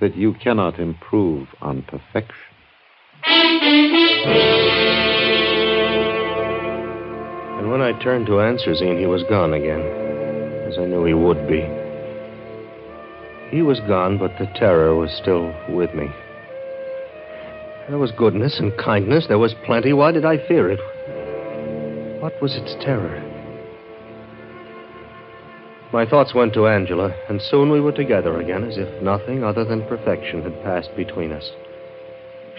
that 0.00 0.16
you 0.16 0.34
cannot 0.34 0.80
improve 0.80 1.46
on 1.60 1.82
perfection. 1.82 2.34
And 7.58 7.70
when 7.70 7.80
I 7.80 7.92
turned 8.02 8.26
to 8.26 8.40
answer 8.40 8.74
Zine, 8.74 8.98
he 8.98 9.06
was 9.06 9.22
gone 9.24 9.52
again, 9.52 10.05
as 10.66 10.78
I 10.78 10.84
knew 10.84 11.04
he 11.04 11.14
would 11.14 11.48
be. 11.48 11.62
He 13.50 13.62
was 13.62 13.80
gone, 13.80 14.18
but 14.18 14.32
the 14.38 14.50
terror 14.54 14.96
was 14.96 15.12
still 15.12 15.54
with 15.68 15.94
me. 15.94 16.08
There 17.88 17.98
was 17.98 18.10
goodness 18.10 18.58
and 18.58 18.76
kindness. 18.76 19.26
There 19.28 19.38
was 19.38 19.54
plenty. 19.64 19.92
Why 19.92 20.10
did 20.10 20.24
I 20.24 20.38
fear 20.48 20.68
it? 20.70 20.80
What 22.20 22.40
was 22.42 22.56
its 22.56 22.74
terror? 22.84 23.22
My 25.92 26.04
thoughts 26.04 26.34
went 26.34 26.52
to 26.54 26.66
Angela, 26.66 27.14
and 27.28 27.40
soon 27.40 27.70
we 27.70 27.80
were 27.80 27.92
together 27.92 28.40
again 28.40 28.64
as 28.64 28.76
if 28.76 29.02
nothing 29.02 29.44
other 29.44 29.64
than 29.64 29.86
perfection 29.86 30.42
had 30.42 30.60
passed 30.64 30.90
between 30.96 31.30
us. 31.30 31.52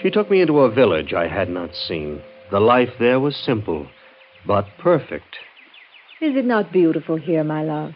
She 0.02 0.10
took 0.10 0.30
me 0.32 0.42
into 0.42 0.60
a 0.60 0.72
village 0.72 1.14
I 1.14 1.28
had 1.28 1.50
not 1.50 1.76
seen. 1.76 2.24
The 2.52 2.62
life 2.62 2.94
there 3.00 3.20
was 3.20 3.36
simple, 3.36 3.88
but 4.46 4.66
perfect. 4.80 5.36
Is 6.20 6.36
it 6.36 6.46
not 6.46 6.72
beautiful 6.72 7.18
here, 7.18 7.44
my 7.44 7.64
love? 7.64 7.92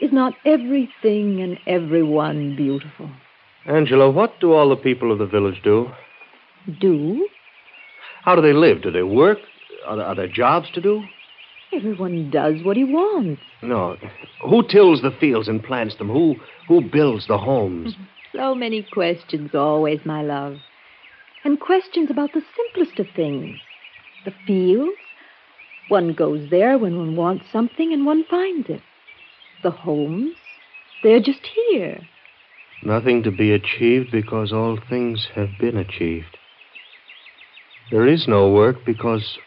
Is 0.00 0.12
not 0.12 0.34
everything 0.44 1.40
and 1.40 1.58
everyone 1.66 2.56
beautiful? 2.56 3.10
Angela, 3.66 4.10
what 4.10 4.38
do 4.40 4.52
all 4.52 4.68
the 4.68 4.76
people 4.76 5.10
of 5.10 5.18
the 5.18 5.26
village 5.26 5.62
do? 5.62 5.88
Do? 6.80 7.26
How 8.22 8.34
do 8.34 8.42
they 8.42 8.52
live? 8.52 8.82
Do 8.82 8.90
they 8.90 9.02
work? 9.02 9.38
Are 9.86 9.96
there, 9.96 10.06
are 10.06 10.14
there 10.14 10.28
jobs 10.28 10.70
to 10.74 10.80
do? 10.80 11.02
Everyone 11.72 12.30
does 12.30 12.62
what 12.62 12.76
he 12.76 12.84
wants. 12.84 13.40
No. 13.62 13.96
Who 14.42 14.62
tills 14.68 15.02
the 15.02 15.10
fields 15.10 15.48
and 15.48 15.62
plants 15.62 15.96
them? 15.96 16.08
Who 16.08 16.36
who 16.68 16.80
builds 16.82 17.26
the 17.26 17.38
homes? 17.38 17.94
So 18.36 18.52
many 18.52 18.82
questions 18.82 19.54
always, 19.54 20.00
my 20.04 20.20
love. 20.22 20.56
And 21.44 21.60
questions 21.60 22.10
about 22.10 22.32
the 22.32 22.42
simplest 22.56 22.98
of 22.98 23.06
things. 23.14 23.60
The 24.24 24.32
fields. 24.44 24.96
One 25.88 26.14
goes 26.14 26.48
there 26.50 26.78
when 26.78 26.96
one 26.96 27.16
wants 27.16 27.44
something 27.52 27.92
and 27.92 28.06
one 28.06 28.24
finds 28.24 28.68
it. 28.68 28.82
The 29.62 29.70
homes. 29.70 30.34
They're 31.02 31.20
just 31.20 31.46
here. 31.68 32.00
Nothing 32.82 33.22
to 33.22 33.30
be 33.30 33.52
achieved 33.52 34.10
because 34.10 34.52
all 34.52 34.78
things 34.88 35.28
have 35.34 35.50
been 35.58 35.76
achieved. 35.76 36.38
There 37.90 38.06
is 38.06 38.26
no 38.26 38.50
work 38.50 38.84
because 38.84 39.38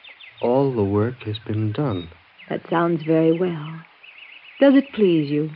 all 0.41 0.73
the 0.75 0.83
work 0.83 1.23
has 1.25 1.37
been 1.39 1.71
done. 1.71 2.09
That 2.49 2.61
sounds 2.69 3.03
very 3.03 3.37
well. 3.37 3.81
Does 4.59 4.75
it 4.75 4.85
please 4.93 5.29
you? 5.29 5.51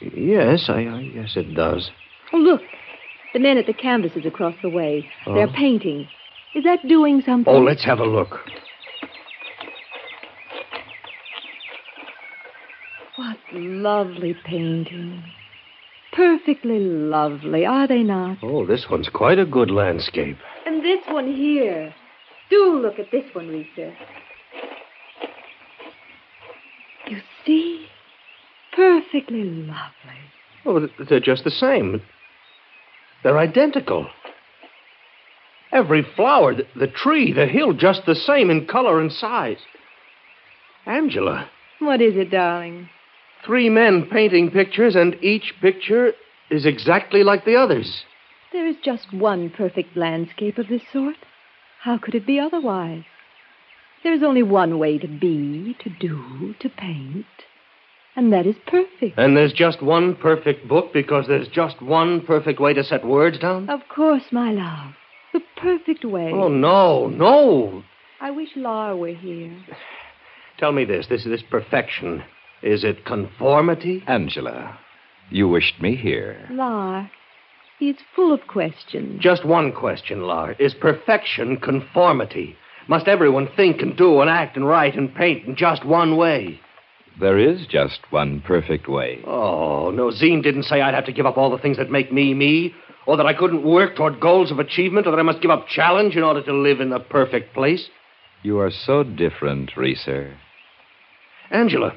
Yes, 0.00 0.68
I, 0.68 0.82
I 0.84 1.00
yes 1.14 1.36
it 1.36 1.54
does. 1.54 1.90
Oh, 2.32 2.38
look. 2.38 2.62
The 3.32 3.40
men 3.40 3.58
at 3.58 3.66
the 3.66 3.72
canvases 3.72 4.26
across 4.26 4.54
the 4.62 4.68
way. 4.68 5.08
Oh. 5.26 5.34
They're 5.34 5.48
painting. 5.48 6.08
Is 6.54 6.64
that 6.64 6.86
doing 6.86 7.22
something? 7.24 7.52
Oh, 7.52 7.60
let's 7.60 7.84
have 7.84 7.98
a 7.98 8.04
look. 8.04 8.40
What 13.16 13.36
lovely 13.52 14.36
painting. 14.44 15.22
Perfectly 16.12 16.78
lovely, 16.78 17.64
are 17.64 17.86
they 17.86 18.02
not? 18.02 18.38
Oh, 18.42 18.66
this 18.66 18.86
one's 18.90 19.08
quite 19.08 19.38
a 19.38 19.46
good 19.46 19.70
landscape. 19.70 20.36
And 20.66 20.84
this 20.84 21.00
one 21.08 21.32
here. 21.32 21.94
Do 22.50 22.78
look 22.80 22.98
at 22.98 23.10
this 23.10 23.24
one, 23.34 23.48
Reeser. 23.48 23.94
You 27.06 27.20
see? 27.46 27.86
Perfectly 28.76 29.44
lovely. 29.44 30.20
Oh, 30.66 30.86
they're 31.08 31.20
just 31.20 31.44
the 31.44 31.50
same. 31.50 32.02
They're 33.22 33.38
identical. 33.38 34.06
Every 35.72 36.02
flower, 36.16 36.54
the, 36.54 36.66
the 36.76 36.86
tree, 36.86 37.32
the 37.32 37.46
hill, 37.46 37.72
just 37.72 38.04
the 38.06 38.14
same 38.14 38.50
in 38.50 38.66
color 38.66 39.00
and 39.00 39.10
size. 39.10 39.58
Angela, 40.86 41.48
What 41.78 42.00
is 42.00 42.16
it, 42.16 42.30
darling? 42.30 42.88
three 43.44 43.68
men 43.68 44.06
painting 44.10 44.50
pictures, 44.50 44.94
and 44.94 45.16
each 45.22 45.54
picture 45.60 46.12
is 46.50 46.64
exactly 46.66 47.24
like 47.24 47.44
the 47.44 47.56
others. 47.56 48.04
There 48.52 48.66
is 48.66 48.76
just 48.84 49.12
one 49.12 49.50
perfect 49.50 49.96
landscape 49.96 50.58
of 50.58 50.68
this 50.68 50.82
sort. 50.92 51.16
How 51.80 51.98
could 51.98 52.14
it 52.14 52.26
be 52.26 52.38
otherwise? 52.38 53.04
There 54.04 54.12
is 54.12 54.22
only 54.22 54.42
one 54.42 54.78
way 54.78 54.98
to 54.98 55.08
be, 55.08 55.76
to 55.82 55.90
do, 55.90 56.54
to 56.60 56.68
paint. 56.68 57.26
And 58.14 58.32
that 58.32 58.46
is 58.46 58.56
perfect. 58.66 59.18
And 59.18 59.36
there's 59.36 59.52
just 59.54 59.80
one 59.82 60.14
perfect 60.14 60.68
book 60.68 60.92
because 60.92 61.26
there's 61.26 61.48
just 61.48 61.80
one 61.80 62.20
perfect 62.20 62.60
way 62.60 62.74
to 62.74 62.84
set 62.84 63.04
words 63.06 63.38
down? 63.38 63.70
Of 63.70 63.80
course, 63.88 64.24
my 64.30 64.52
love. 64.52 64.94
The 65.32 65.40
perfect 65.56 66.04
way. 66.04 66.30
Oh, 66.32 66.48
no, 66.48 67.08
no. 67.08 67.82
I 68.20 68.30
wish 68.30 68.50
Lar 68.54 68.96
were 68.96 69.14
here. 69.14 69.56
Tell 70.58 70.72
me 70.72 70.84
this 70.84 71.06
this, 71.08 71.24
this 71.24 71.42
perfection. 71.42 72.22
Is 72.62 72.84
it 72.84 73.04
conformity? 73.04 74.04
Angela, 74.06 74.78
you 75.30 75.48
wished 75.48 75.80
me 75.80 75.96
here. 75.96 76.46
Lar, 76.50 77.10
he's 77.78 77.96
full 78.14 78.32
of 78.32 78.46
questions. 78.46 79.20
Just 79.20 79.44
one 79.44 79.72
question, 79.72 80.22
Lar. 80.22 80.52
Is 80.52 80.74
perfection 80.74 81.56
conformity? 81.56 82.56
Must 82.88 83.08
everyone 83.08 83.48
think 83.56 83.80
and 83.80 83.96
do 83.96 84.20
and 84.20 84.30
act 84.30 84.56
and 84.56 84.66
write 84.66 84.96
and 84.96 85.14
paint 85.14 85.46
in 85.46 85.56
just 85.56 85.84
one 85.84 86.16
way? 86.16 86.60
There 87.18 87.38
is 87.38 87.66
just 87.66 88.00
one 88.10 88.40
perfect 88.40 88.88
way. 88.88 89.20
Oh, 89.26 89.90
no, 89.90 90.10
Zine 90.10 90.42
didn't 90.42 90.64
say 90.64 90.80
I'd 90.80 90.94
have 90.94 91.06
to 91.06 91.12
give 91.12 91.26
up 91.26 91.36
all 91.36 91.50
the 91.50 91.58
things 91.58 91.76
that 91.76 91.90
make 91.90 92.12
me 92.12 92.34
me, 92.34 92.74
or 93.06 93.16
that 93.16 93.26
I 93.26 93.34
couldn't 93.34 93.64
work 93.64 93.96
toward 93.96 94.20
goals 94.20 94.50
of 94.50 94.58
achievement, 94.58 95.06
or 95.06 95.10
that 95.10 95.18
I 95.18 95.22
must 95.22 95.42
give 95.42 95.50
up 95.50 95.66
challenge 95.68 96.16
in 96.16 96.22
order 96.22 96.42
to 96.42 96.52
live 96.52 96.80
in 96.80 96.90
the 96.90 97.00
perfect 97.00 97.54
place. 97.54 97.88
You 98.42 98.58
are 98.58 98.70
so 98.70 99.02
different, 99.02 99.76
Reeser. 99.76 100.36
Angela, 101.50 101.94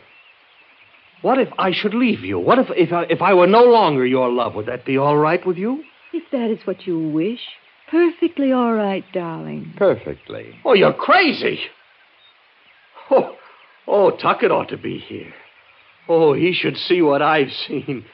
what 1.21 1.39
if 1.39 1.49
I 1.57 1.71
should 1.71 1.93
leave 1.93 2.21
you? 2.21 2.37
What 2.37 2.59
if, 2.59 2.67
if, 2.75 2.93
I, 2.93 3.03
if 3.03 3.21
I 3.21 3.33
were 3.33 3.47
no 3.47 3.63
longer 3.63 4.05
your 4.05 4.31
love? 4.31 4.55
Would 4.55 4.67
that 4.67 4.85
be 4.85 4.97
all 4.97 5.17
right 5.17 5.45
with 5.45 5.57
you? 5.57 5.83
If 6.13 6.23
that 6.31 6.49
is 6.49 6.59
what 6.65 6.85
you 6.85 7.09
wish, 7.09 7.39
perfectly 7.89 8.51
all 8.51 8.73
right, 8.73 9.03
darling. 9.13 9.73
Perfectly. 9.77 10.55
Oh, 10.63 10.73
you're 10.73 10.93
crazy. 10.93 11.59
Oh, 13.09 13.35
oh, 13.87 14.11
Tuckett 14.11 14.51
ought 14.51 14.69
to 14.69 14.77
be 14.77 14.99
here. 14.99 15.33
Oh, 16.07 16.33
he 16.33 16.53
should 16.53 16.77
see 16.77 17.01
what 17.01 17.21
I've 17.21 17.51
seen. 17.67 18.05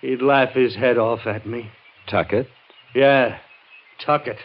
He'd 0.00 0.22
laugh 0.22 0.54
his 0.54 0.74
head 0.74 0.98
off 0.98 1.26
at 1.26 1.46
me. 1.46 1.70
Tuckett? 2.12 2.46
Yeah, 2.94 3.38
Tuckett. 4.04 4.36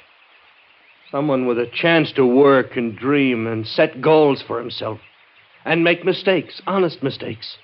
Someone 1.12 1.45
with 1.45 1.60
a 1.60 1.67
chance 1.67 2.13
to 2.13 2.25
work 2.25 2.77
and 2.77 2.97
dream 2.97 3.45
and 3.45 3.67
set 3.67 4.01
goals 4.01 4.41
for 4.41 4.58
himself. 4.58 4.99
And 5.65 5.84
make 5.84 6.06
mistakes, 6.06 6.62
honest 6.65 7.03
mistakes. 7.03 7.58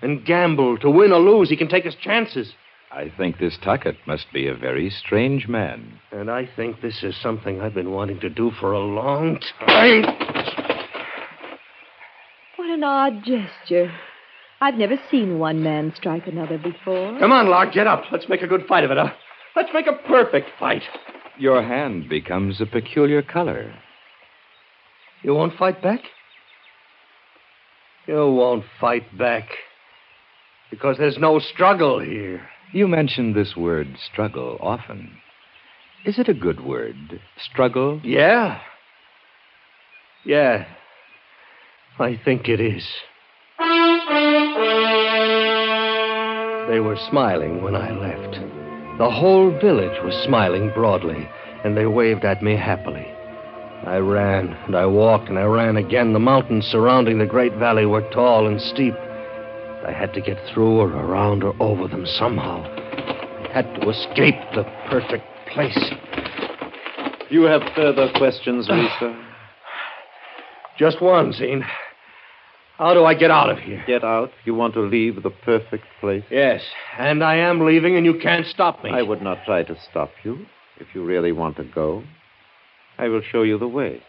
And 0.00 0.24
gamble 0.24 0.78
to 0.78 0.88
win 0.88 1.10
or 1.10 1.18
lose. 1.18 1.50
He 1.50 1.56
can 1.56 1.66
take 1.66 1.84
his 1.84 1.96
chances. 1.96 2.54
I 2.92 3.12
think 3.16 3.38
this 3.38 3.58
Tuckett 3.60 3.96
must 4.06 4.32
be 4.32 4.46
a 4.46 4.54
very 4.54 4.90
strange 4.90 5.48
man. 5.48 5.98
And 6.12 6.30
I 6.30 6.48
think 6.54 6.80
this 6.80 7.02
is 7.02 7.16
something 7.20 7.60
I've 7.60 7.74
been 7.74 7.90
wanting 7.90 8.20
to 8.20 8.30
do 8.30 8.52
for 8.60 8.72
a 8.72 8.78
long 8.78 9.40
time. 9.66 10.02
What 12.54 12.70
an 12.70 12.84
odd 12.84 13.24
gesture. 13.24 13.92
I've 14.60 14.76
never 14.76 15.00
seen 15.10 15.40
one 15.40 15.64
man 15.64 15.92
strike 15.96 16.28
another 16.28 16.58
before. 16.58 17.18
Come 17.18 17.32
on, 17.32 17.48
Lark, 17.48 17.72
get 17.72 17.88
up. 17.88 18.04
Let's 18.12 18.28
make 18.28 18.42
a 18.42 18.46
good 18.46 18.66
fight 18.66 18.84
of 18.84 18.92
it, 18.92 18.98
huh? 18.98 19.10
Let's 19.58 19.74
make 19.74 19.88
a 19.88 20.06
perfect 20.06 20.50
fight. 20.56 20.84
Your 21.36 21.64
hand 21.64 22.08
becomes 22.08 22.60
a 22.60 22.66
peculiar 22.66 23.22
color. 23.22 23.74
You 25.24 25.34
won't 25.34 25.58
fight 25.58 25.82
back? 25.82 25.98
You 28.06 28.32
won't 28.34 28.64
fight 28.80 29.18
back. 29.18 29.48
Because 30.70 30.96
there's 30.96 31.18
no 31.18 31.40
struggle 31.40 31.98
here. 31.98 32.48
You 32.72 32.86
mention 32.86 33.32
this 33.32 33.56
word 33.56 33.96
struggle 34.12 34.58
often. 34.60 35.10
Is 36.04 36.20
it 36.20 36.28
a 36.28 36.34
good 36.34 36.64
word? 36.64 37.20
Struggle? 37.50 38.00
Yeah. 38.04 38.60
Yeah. 40.24 40.66
I 41.98 42.20
think 42.24 42.48
it 42.48 42.60
is. 42.60 42.86
They 46.68 46.78
were 46.78 46.98
smiling 47.10 47.64
when 47.64 47.74
I 47.74 47.90
left. 47.90 48.57
The 48.98 49.10
whole 49.10 49.50
village 49.60 50.02
was 50.02 50.24
smiling 50.24 50.72
broadly, 50.74 51.28
and 51.62 51.76
they 51.76 51.86
waved 51.86 52.24
at 52.24 52.42
me 52.42 52.56
happily. 52.56 53.06
I 53.86 53.98
ran, 53.98 54.54
and 54.66 54.74
I 54.74 54.86
walked, 54.86 55.28
and 55.28 55.38
I 55.38 55.44
ran 55.44 55.76
again. 55.76 56.12
The 56.12 56.18
mountains 56.18 56.66
surrounding 56.66 57.18
the 57.18 57.26
great 57.26 57.54
valley 57.54 57.86
were 57.86 58.02
tall 58.10 58.48
and 58.48 58.60
steep. 58.60 58.94
I 59.86 59.92
had 59.92 60.12
to 60.14 60.20
get 60.20 60.36
through 60.52 60.80
or 60.80 60.88
around 60.88 61.44
or 61.44 61.54
over 61.62 61.86
them 61.86 62.06
somehow. 62.06 62.64
I 62.64 63.52
had 63.52 63.80
to 63.80 63.88
escape 63.88 64.34
the 64.56 64.64
perfect 64.90 65.24
place. 65.52 65.92
You 67.30 67.42
have 67.42 67.62
further 67.76 68.10
questions, 68.16 68.68
Lisa? 68.70 69.16
Just 70.76 71.00
one, 71.00 71.32
Zine. 71.32 71.64
How 72.78 72.94
do 72.94 73.04
I 73.04 73.14
get 73.14 73.32
out 73.32 73.50
of 73.50 73.58
here? 73.58 73.82
Get 73.88 74.04
out. 74.04 74.30
You 74.44 74.54
want 74.54 74.74
to 74.74 74.80
leave 74.80 75.24
the 75.24 75.30
perfect 75.30 75.84
place? 76.00 76.22
Yes, 76.30 76.62
and 76.96 77.24
I 77.24 77.34
am 77.36 77.66
leaving, 77.66 77.96
and 77.96 78.06
you 78.06 78.18
can't 78.20 78.46
stop 78.46 78.84
me. 78.84 78.90
I 78.90 79.02
would 79.02 79.20
not 79.20 79.38
try 79.44 79.64
to 79.64 79.76
stop 79.90 80.10
you 80.22 80.46
if 80.78 80.86
you 80.94 81.04
really 81.04 81.32
want 81.32 81.56
to 81.56 81.64
go. 81.64 82.04
I 82.96 83.08
will 83.08 83.22
show 83.32 83.42
you 83.42 83.58
the 83.58 83.66
way. 83.66 84.00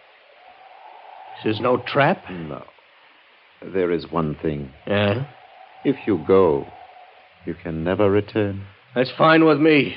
This 1.44 1.56
is 1.56 1.62
no 1.62 1.78
trap? 1.78 2.24
No. 2.30 2.64
There 3.62 3.92
is 3.92 4.12
one 4.12 4.36
thing. 4.36 4.72
Yeah? 4.86 5.26
If 5.84 5.96
you 6.06 6.24
go, 6.28 6.68
you 7.46 7.56
can 7.56 7.84
never 7.84 8.10
return. 8.10 8.66
That's 8.94 9.12
fine 9.18 9.46
with 9.46 9.60
me. 9.60 9.96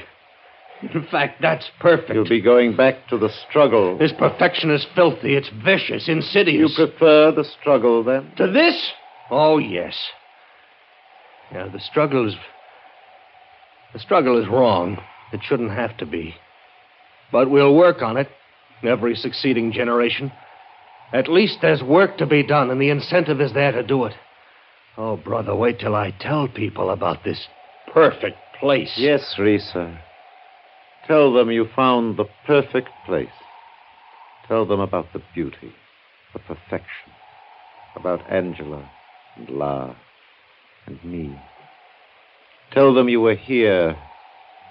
In 0.82 1.06
fact, 1.10 1.40
that's 1.40 1.70
perfect. 1.78 2.12
You'll 2.12 2.28
be 2.28 2.40
going 2.40 2.76
back 2.76 3.08
to 3.08 3.18
the 3.18 3.30
struggle. 3.48 3.96
This 3.98 4.12
perfection 4.12 4.70
is 4.70 4.86
filthy. 4.94 5.36
It's 5.36 5.50
vicious, 5.64 6.08
insidious. 6.08 6.76
You 6.76 6.86
prefer 6.88 7.30
the 7.30 7.44
struggle, 7.44 8.02
then? 8.02 8.32
To 8.36 8.50
this? 8.50 8.92
Oh, 9.30 9.58
yes. 9.58 9.96
Yeah, 11.52 11.68
the 11.68 11.78
struggle 11.78 12.28
is. 12.28 12.34
The 13.92 14.00
struggle 14.00 14.42
is 14.42 14.48
wrong. 14.48 14.98
It 15.32 15.40
shouldn't 15.44 15.70
have 15.70 15.96
to 15.98 16.06
be. 16.06 16.34
But 17.30 17.50
we'll 17.50 17.74
work 17.74 18.02
on 18.02 18.16
it, 18.16 18.28
every 18.82 19.14
succeeding 19.14 19.72
generation. 19.72 20.32
At 21.12 21.28
least 21.28 21.58
there's 21.62 21.82
work 21.82 22.18
to 22.18 22.26
be 22.26 22.42
done, 22.42 22.70
and 22.70 22.80
the 22.80 22.90
incentive 22.90 23.40
is 23.40 23.52
there 23.52 23.72
to 23.72 23.82
do 23.82 24.04
it. 24.04 24.14
Oh, 24.96 25.16
brother, 25.16 25.54
wait 25.54 25.78
till 25.78 25.94
I 25.94 26.10
tell 26.10 26.48
people 26.48 26.90
about 26.90 27.22
this 27.24 27.46
perfect 27.92 28.36
place. 28.58 28.92
Yes, 28.96 29.36
Reeser. 29.38 29.98
Tell 31.06 31.32
them 31.32 31.50
you 31.50 31.66
found 31.74 32.16
the 32.16 32.26
perfect 32.46 32.90
place. 33.06 33.28
Tell 34.46 34.64
them 34.66 34.80
about 34.80 35.12
the 35.12 35.22
beauty, 35.34 35.72
the 36.32 36.38
perfection, 36.38 37.12
about 37.96 38.30
Angela 38.30 38.88
and 39.36 39.48
Lar 39.48 39.96
and 40.86 41.02
me. 41.04 41.36
Tell 42.72 42.94
them 42.94 43.08
you 43.08 43.20
were 43.20 43.34
here 43.34 43.96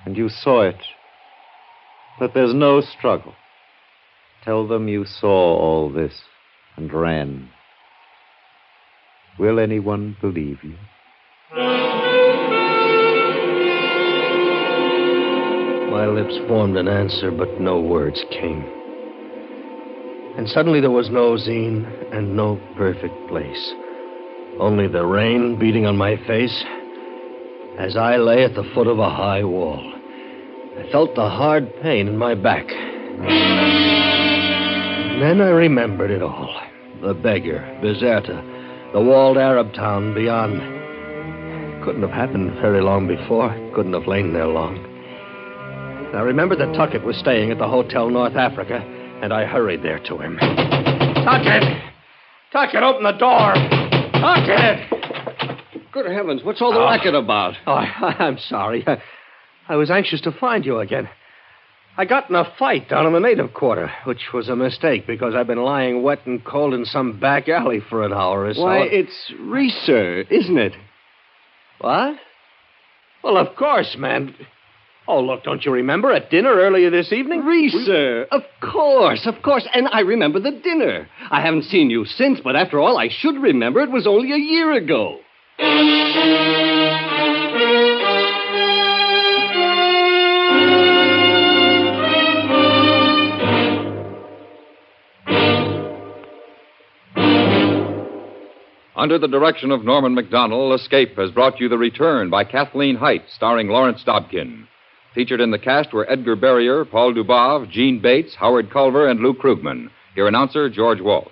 and 0.05 0.17
you 0.17 0.29
saw 0.29 0.61
it, 0.61 0.81
that 2.19 2.33
there's 2.33 2.53
no 2.53 2.81
struggle. 2.81 3.35
Tell 4.43 4.67
them 4.67 4.87
you 4.87 5.05
saw 5.05 5.57
all 5.57 5.91
this 5.91 6.21
and 6.75 6.91
ran. 6.91 7.49
Will 9.37 9.59
anyone 9.59 10.17
believe 10.19 10.63
you? 10.63 10.75
My 15.91 16.05
lips 16.07 16.37
formed 16.47 16.77
an 16.77 16.87
answer, 16.87 17.31
but 17.31 17.59
no 17.59 17.81
words 17.81 18.23
came. 18.31 18.63
And 20.37 20.47
suddenly 20.47 20.79
there 20.79 20.89
was 20.89 21.09
no 21.09 21.35
zine 21.35 21.85
and 22.15 22.33
no 22.33 22.57
perfect 22.77 23.27
place. 23.27 23.73
Only 24.57 24.87
the 24.87 25.05
rain 25.05 25.59
beating 25.59 25.85
on 25.85 25.97
my 25.97 26.15
face 26.25 26.63
as 27.77 27.97
I 27.97 28.15
lay 28.15 28.45
at 28.45 28.55
the 28.55 28.63
foot 28.73 28.87
of 28.87 28.99
a 28.99 29.09
high 29.09 29.43
wall. 29.43 29.93
I 30.79 30.89
felt 30.93 31.13
the 31.13 31.27
hard 31.27 31.69
pain 31.81 32.07
in 32.07 32.17
my 32.17 32.35
back. 32.35 32.69
And 32.69 33.27
then 35.21 35.41
I 35.41 35.49
remembered 35.49 36.11
it 36.11 36.21
all. 36.21 36.57
The 37.01 37.13
beggar, 37.13 37.59
Bizerta, 37.83 38.93
the 38.93 39.01
walled 39.01 39.37
Arab 39.37 39.73
town 39.73 40.13
beyond. 40.13 40.61
Couldn't 41.83 42.03
have 42.03 42.11
happened 42.11 42.53
very 42.61 42.79
long 42.79 43.07
before. 43.09 43.53
Couldn't 43.75 43.91
have 43.91 44.07
lain 44.07 44.31
there 44.31 44.47
long. 44.47 44.90
I 46.13 46.21
remembered 46.23 46.59
that 46.59 46.73
Tuckett 46.73 47.03
was 47.05 47.15
staying 47.15 47.51
at 47.51 47.57
the 47.57 47.69
Hotel 47.69 48.09
North 48.09 48.35
Africa, 48.35 48.79
and 49.21 49.31
I 49.31 49.45
hurried 49.45 49.81
there 49.81 49.99
to 49.99 50.17
him. 50.17 50.37
Tuckett! 50.37 51.63
Tuckett, 52.51 52.83
open 52.83 53.03
the 53.03 53.13
door! 53.13 53.53
Tuckett! 54.19 55.89
Good 55.93 56.11
heavens, 56.11 56.43
what's 56.43 56.61
all 56.61 56.73
the 56.73 56.79
ah. 56.79 56.89
racket 56.89 57.15
about? 57.15 57.55
Oh, 57.65 57.71
I, 57.71 57.85
I'm 58.19 58.37
sorry. 58.37 58.83
I, 58.85 59.01
I 59.69 59.77
was 59.77 59.89
anxious 59.89 60.19
to 60.21 60.33
find 60.33 60.65
you 60.65 60.79
again. 60.79 61.07
I 61.95 62.03
got 62.03 62.29
in 62.29 62.35
a 62.35 62.53
fight 62.59 62.89
down 62.89 63.05
in 63.05 63.13
the 63.13 63.19
native 63.19 63.53
quarter, 63.53 63.89
which 64.03 64.33
was 64.33 64.49
a 64.49 64.55
mistake 64.55 65.07
because 65.07 65.33
I've 65.33 65.47
been 65.47 65.63
lying 65.63 66.03
wet 66.03 66.25
and 66.25 66.43
cold 66.43 66.73
in 66.73 66.83
some 66.83 67.21
back 67.21 67.47
alley 67.47 67.79
for 67.89 68.03
an 68.03 68.11
hour 68.11 68.47
or 68.47 68.53
so. 68.53 68.63
Why, 68.63 68.79
it's 68.79 69.31
Reeser, 69.39 70.21
isn't 70.29 70.57
it? 70.57 70.73
What? 71.79 72.17
Well, 73.23 73.37
of 73.37 73.55
course, 73.55 73.95
man. 73.97 74.35
Oh, 75.07 75.19
look, 75.19 75.43
don't 75.43 75.65
you 75.65 75.71
remember 75.71 76.11
at 76.11 76.29
dinner 76.29 76.53
earlier 76.53 76.91
this 76.91 77.11
evening? 77.11 77.43
Reeser, 77.43 78.27
of 78.31 78.43
course, 78.61 79.25
of 79.25 79.41
course. 79.41 79.67
And 79.73 79.87
I 79.91 80.01
remember 80.01 80.39
the 80.39 80.51
dinner. 80.51 81.07
I 81.31 81.41
haven't 81.41 81.63
seen 81.63 81.89
you 81.89 82.05
since, 82.05 82.39
but 82.43 82.55
after 82.55 82.79
all, 82.79 82.97
I 82.97 83.09
should 83.09 83.35
remember 83.35 83.81
it 83.81 83.91
was 83.91 84.05
only 84.05 84.31
a 84.31 84.37
year 84.37 84.73
ago. 84.73 85.19
Under 98.95 99.17
the 99.17 99.27
direction 99.27 99.71
of 99.71 99.83
Norman 99.83 100.15
Macdonnell, 100.15 100.75
Escape 100.75 101.17
has 101.17 101.31
brought 101.31 101.59
you 101.59 101.67
The 101.67 101.77
Return 101.77 102.29
by 102.29 102.43
Kathleen 102.43 102.97
Hite, 102.97 103.25
starring 103.35 103.67
Lawrence 103.67 104.03
Dobkin. 104.05 104.67
Featured 105.13 105.41
in 105.41 105.51
the 105.51 105.59
cast 105.59 105.91
were 105.91 106.09
Edgar 106.09 106.37
Barrier, 106.37 106.85
Paul 106.85 107.13
Dubov, 107.13 107.69
Jeanne 107.69 107.99
Bates, 107.99 108.33
Howard 108.35 108.71
Culver, 108.71 109.09
and 109.09 109.19
Lou 109.19 109.33
Krugman. 109.33 109.89
Your 110.15 110.29
announcer, 110.29 110.69
George 110.69 111.01
Walsh. 111.01 111.27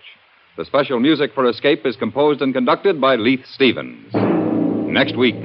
The 0.57 0.65
special 0.65 0.99
music 0.99 1.31
for 1.33 1.47
Escape 1.47 1.85
is 1.85 1.95
composed 1.95 2.41
and 2.41 2.53
conducted 2.53 2.99
by 2.99 3.15
Leith 3.15 3.45
Stevens. 3.53 4.13
Next 4.13 5.15
week. 5.15 5.35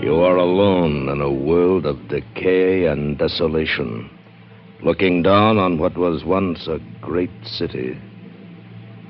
You 0.00 0.14
are 0.20 0.36
alone 0.36 1.08
in 1.08 1.20
a 1.20 1.32
world 1.32 1.84
of 1.84 2.06
decay 2.06 2.86
and 2.86 3.18
desolation, 3.18 4.08
looking 4.84 5.24
down 5.24 5.58
on 5.58 5.78
what 5.78 5.98
was 5.98 6.24
once 6.24 6.68
a 6.68 6.78
great 7.00 7.30
city. 7.42 8.00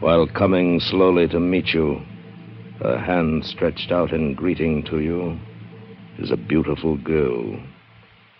While 0.00 0.26
coming 0.26 0.80
slowly 0.80 1.28
to 1.28 1.40
meet 1.40 1.74
you, 1.74 2.00
a 2.84 2.98
hand 2.98 3.44
stretched 3.44 3.92
out 3.92 4.12
in 4.12 4.34
greeting 4.34 4.82
to 4.84 5.00
you, 5.00 5.38
is 6.18 6.30
a 6.30 6.36
beautiful 6.36 6.96
girl 6.98 7.56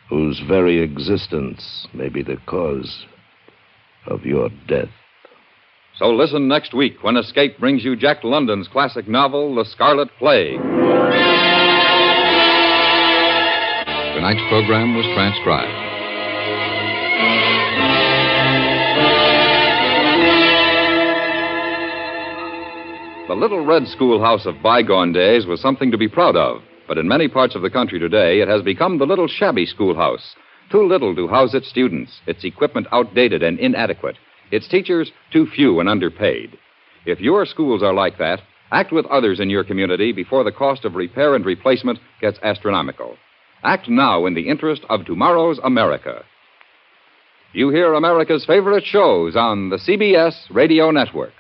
whose 0.09 0.43
very 0.47 0.83
existence 0.83 1.87
may 1.95 2.09
be 2.09 2.23
the 2.23 2.37
cause 2.47 3.07
of 4.07 4.25
your 4.25 4.51
death. 4.67 4.91
So 5.97 6.09
listen 6.11 6.49
next 6.49 6.75
week 6.75 7.03
when 7.03 7.17
Escape 7.17 7.59
brings 7.59 7.85
you 7.85 7.95
Jack 7.95 8.25
London's 8.25 8.67
classic 8.67 9.07
novel, 9.07 9.55
The 9.55 9.65
Scarlet 9.65 10.09
Plague. 10.19 10.61
Tonight's 14.15 14.43
program 14.51 14.97
was 14.97 15.07
transcribed. 15.15 15.92
The 23.33 23.39
little 23.39 23.65
red 23.65 23.89
schoolhouse 23.89 24.45
of 24.45 24.61
bygone 24.63 25.15
days 25.15 25.47
was 25.47 25.59
something 25.59 25.91
to 25.91 25.97
be 25.97 26.07
proud 26.07 26.37
of, 26.37 26.61
but 26.87 26.99
in 26.99 27.09
many 27.09 27.29
parts 27.29 27.55
of 27.55 27.63
the 27.63 27.71
country 27.71 27.99
today, 27.99 28.43
it 28.43 28.49
has 28.49 28.61
become 28.61 28.99
the 28.99 29.07
little 29.07 29.27
shabby 29.27 29.65
schoolhouse. 29.65 30.37
Too 30.71 30.87
little 30.87 31.17
to 31.17 31.29
house 31.29 31.55
its 31.55 31.71
students, 31.71 32.21
its 32.27 32.45
equipment 32.45 32.89
outdated 32.93 33.43
and 33.43 33.59
inadequate, 33.59 34.19
its 34.51 34.69
teachers 34.69 35.13
too 35.33 35.47
few 35.47 35.81
and 35.81 35.89
underpaid. 35.89 36.59
If 37.07 37.21
your 37.21 37.47
schools 37.47 37.83
are 37.83 37.95
like 37.95 38.19
that, 38.19 38.43
act 38.71 38.93
with 38.93 39.07
others 39.07 39.41
in 39.41 39.49
your 39.49 39.65
community 39.65 40.13
before 40.13 40.45
the 40.45 40.53
cost 40.53 40.85
of 40.85 40.95
repair 40.95 41.35
and 41.35 41.47
replacement 41.47 42.01
gets 42.21 42.39
astronomical. 42.43 43.17
Act 43.65 43.89
now 43.89 44.27
in 44.27 44.35
the 44.35 44.47
interest 44.47 44.83
of 44.91 45.07
tomorrow's 45.07 45.59
America. 45.65 46.23
You 47.55 47.71
hear 47.71 47.95
America's 47.95 48.45
favorite 48.45 48.85
shows 48.85 49.37
on 49.37 49.71
the 49.71 49.79
CBS 49.79 50.35
Radio 50.51 50.91
Network. 50.91 51.33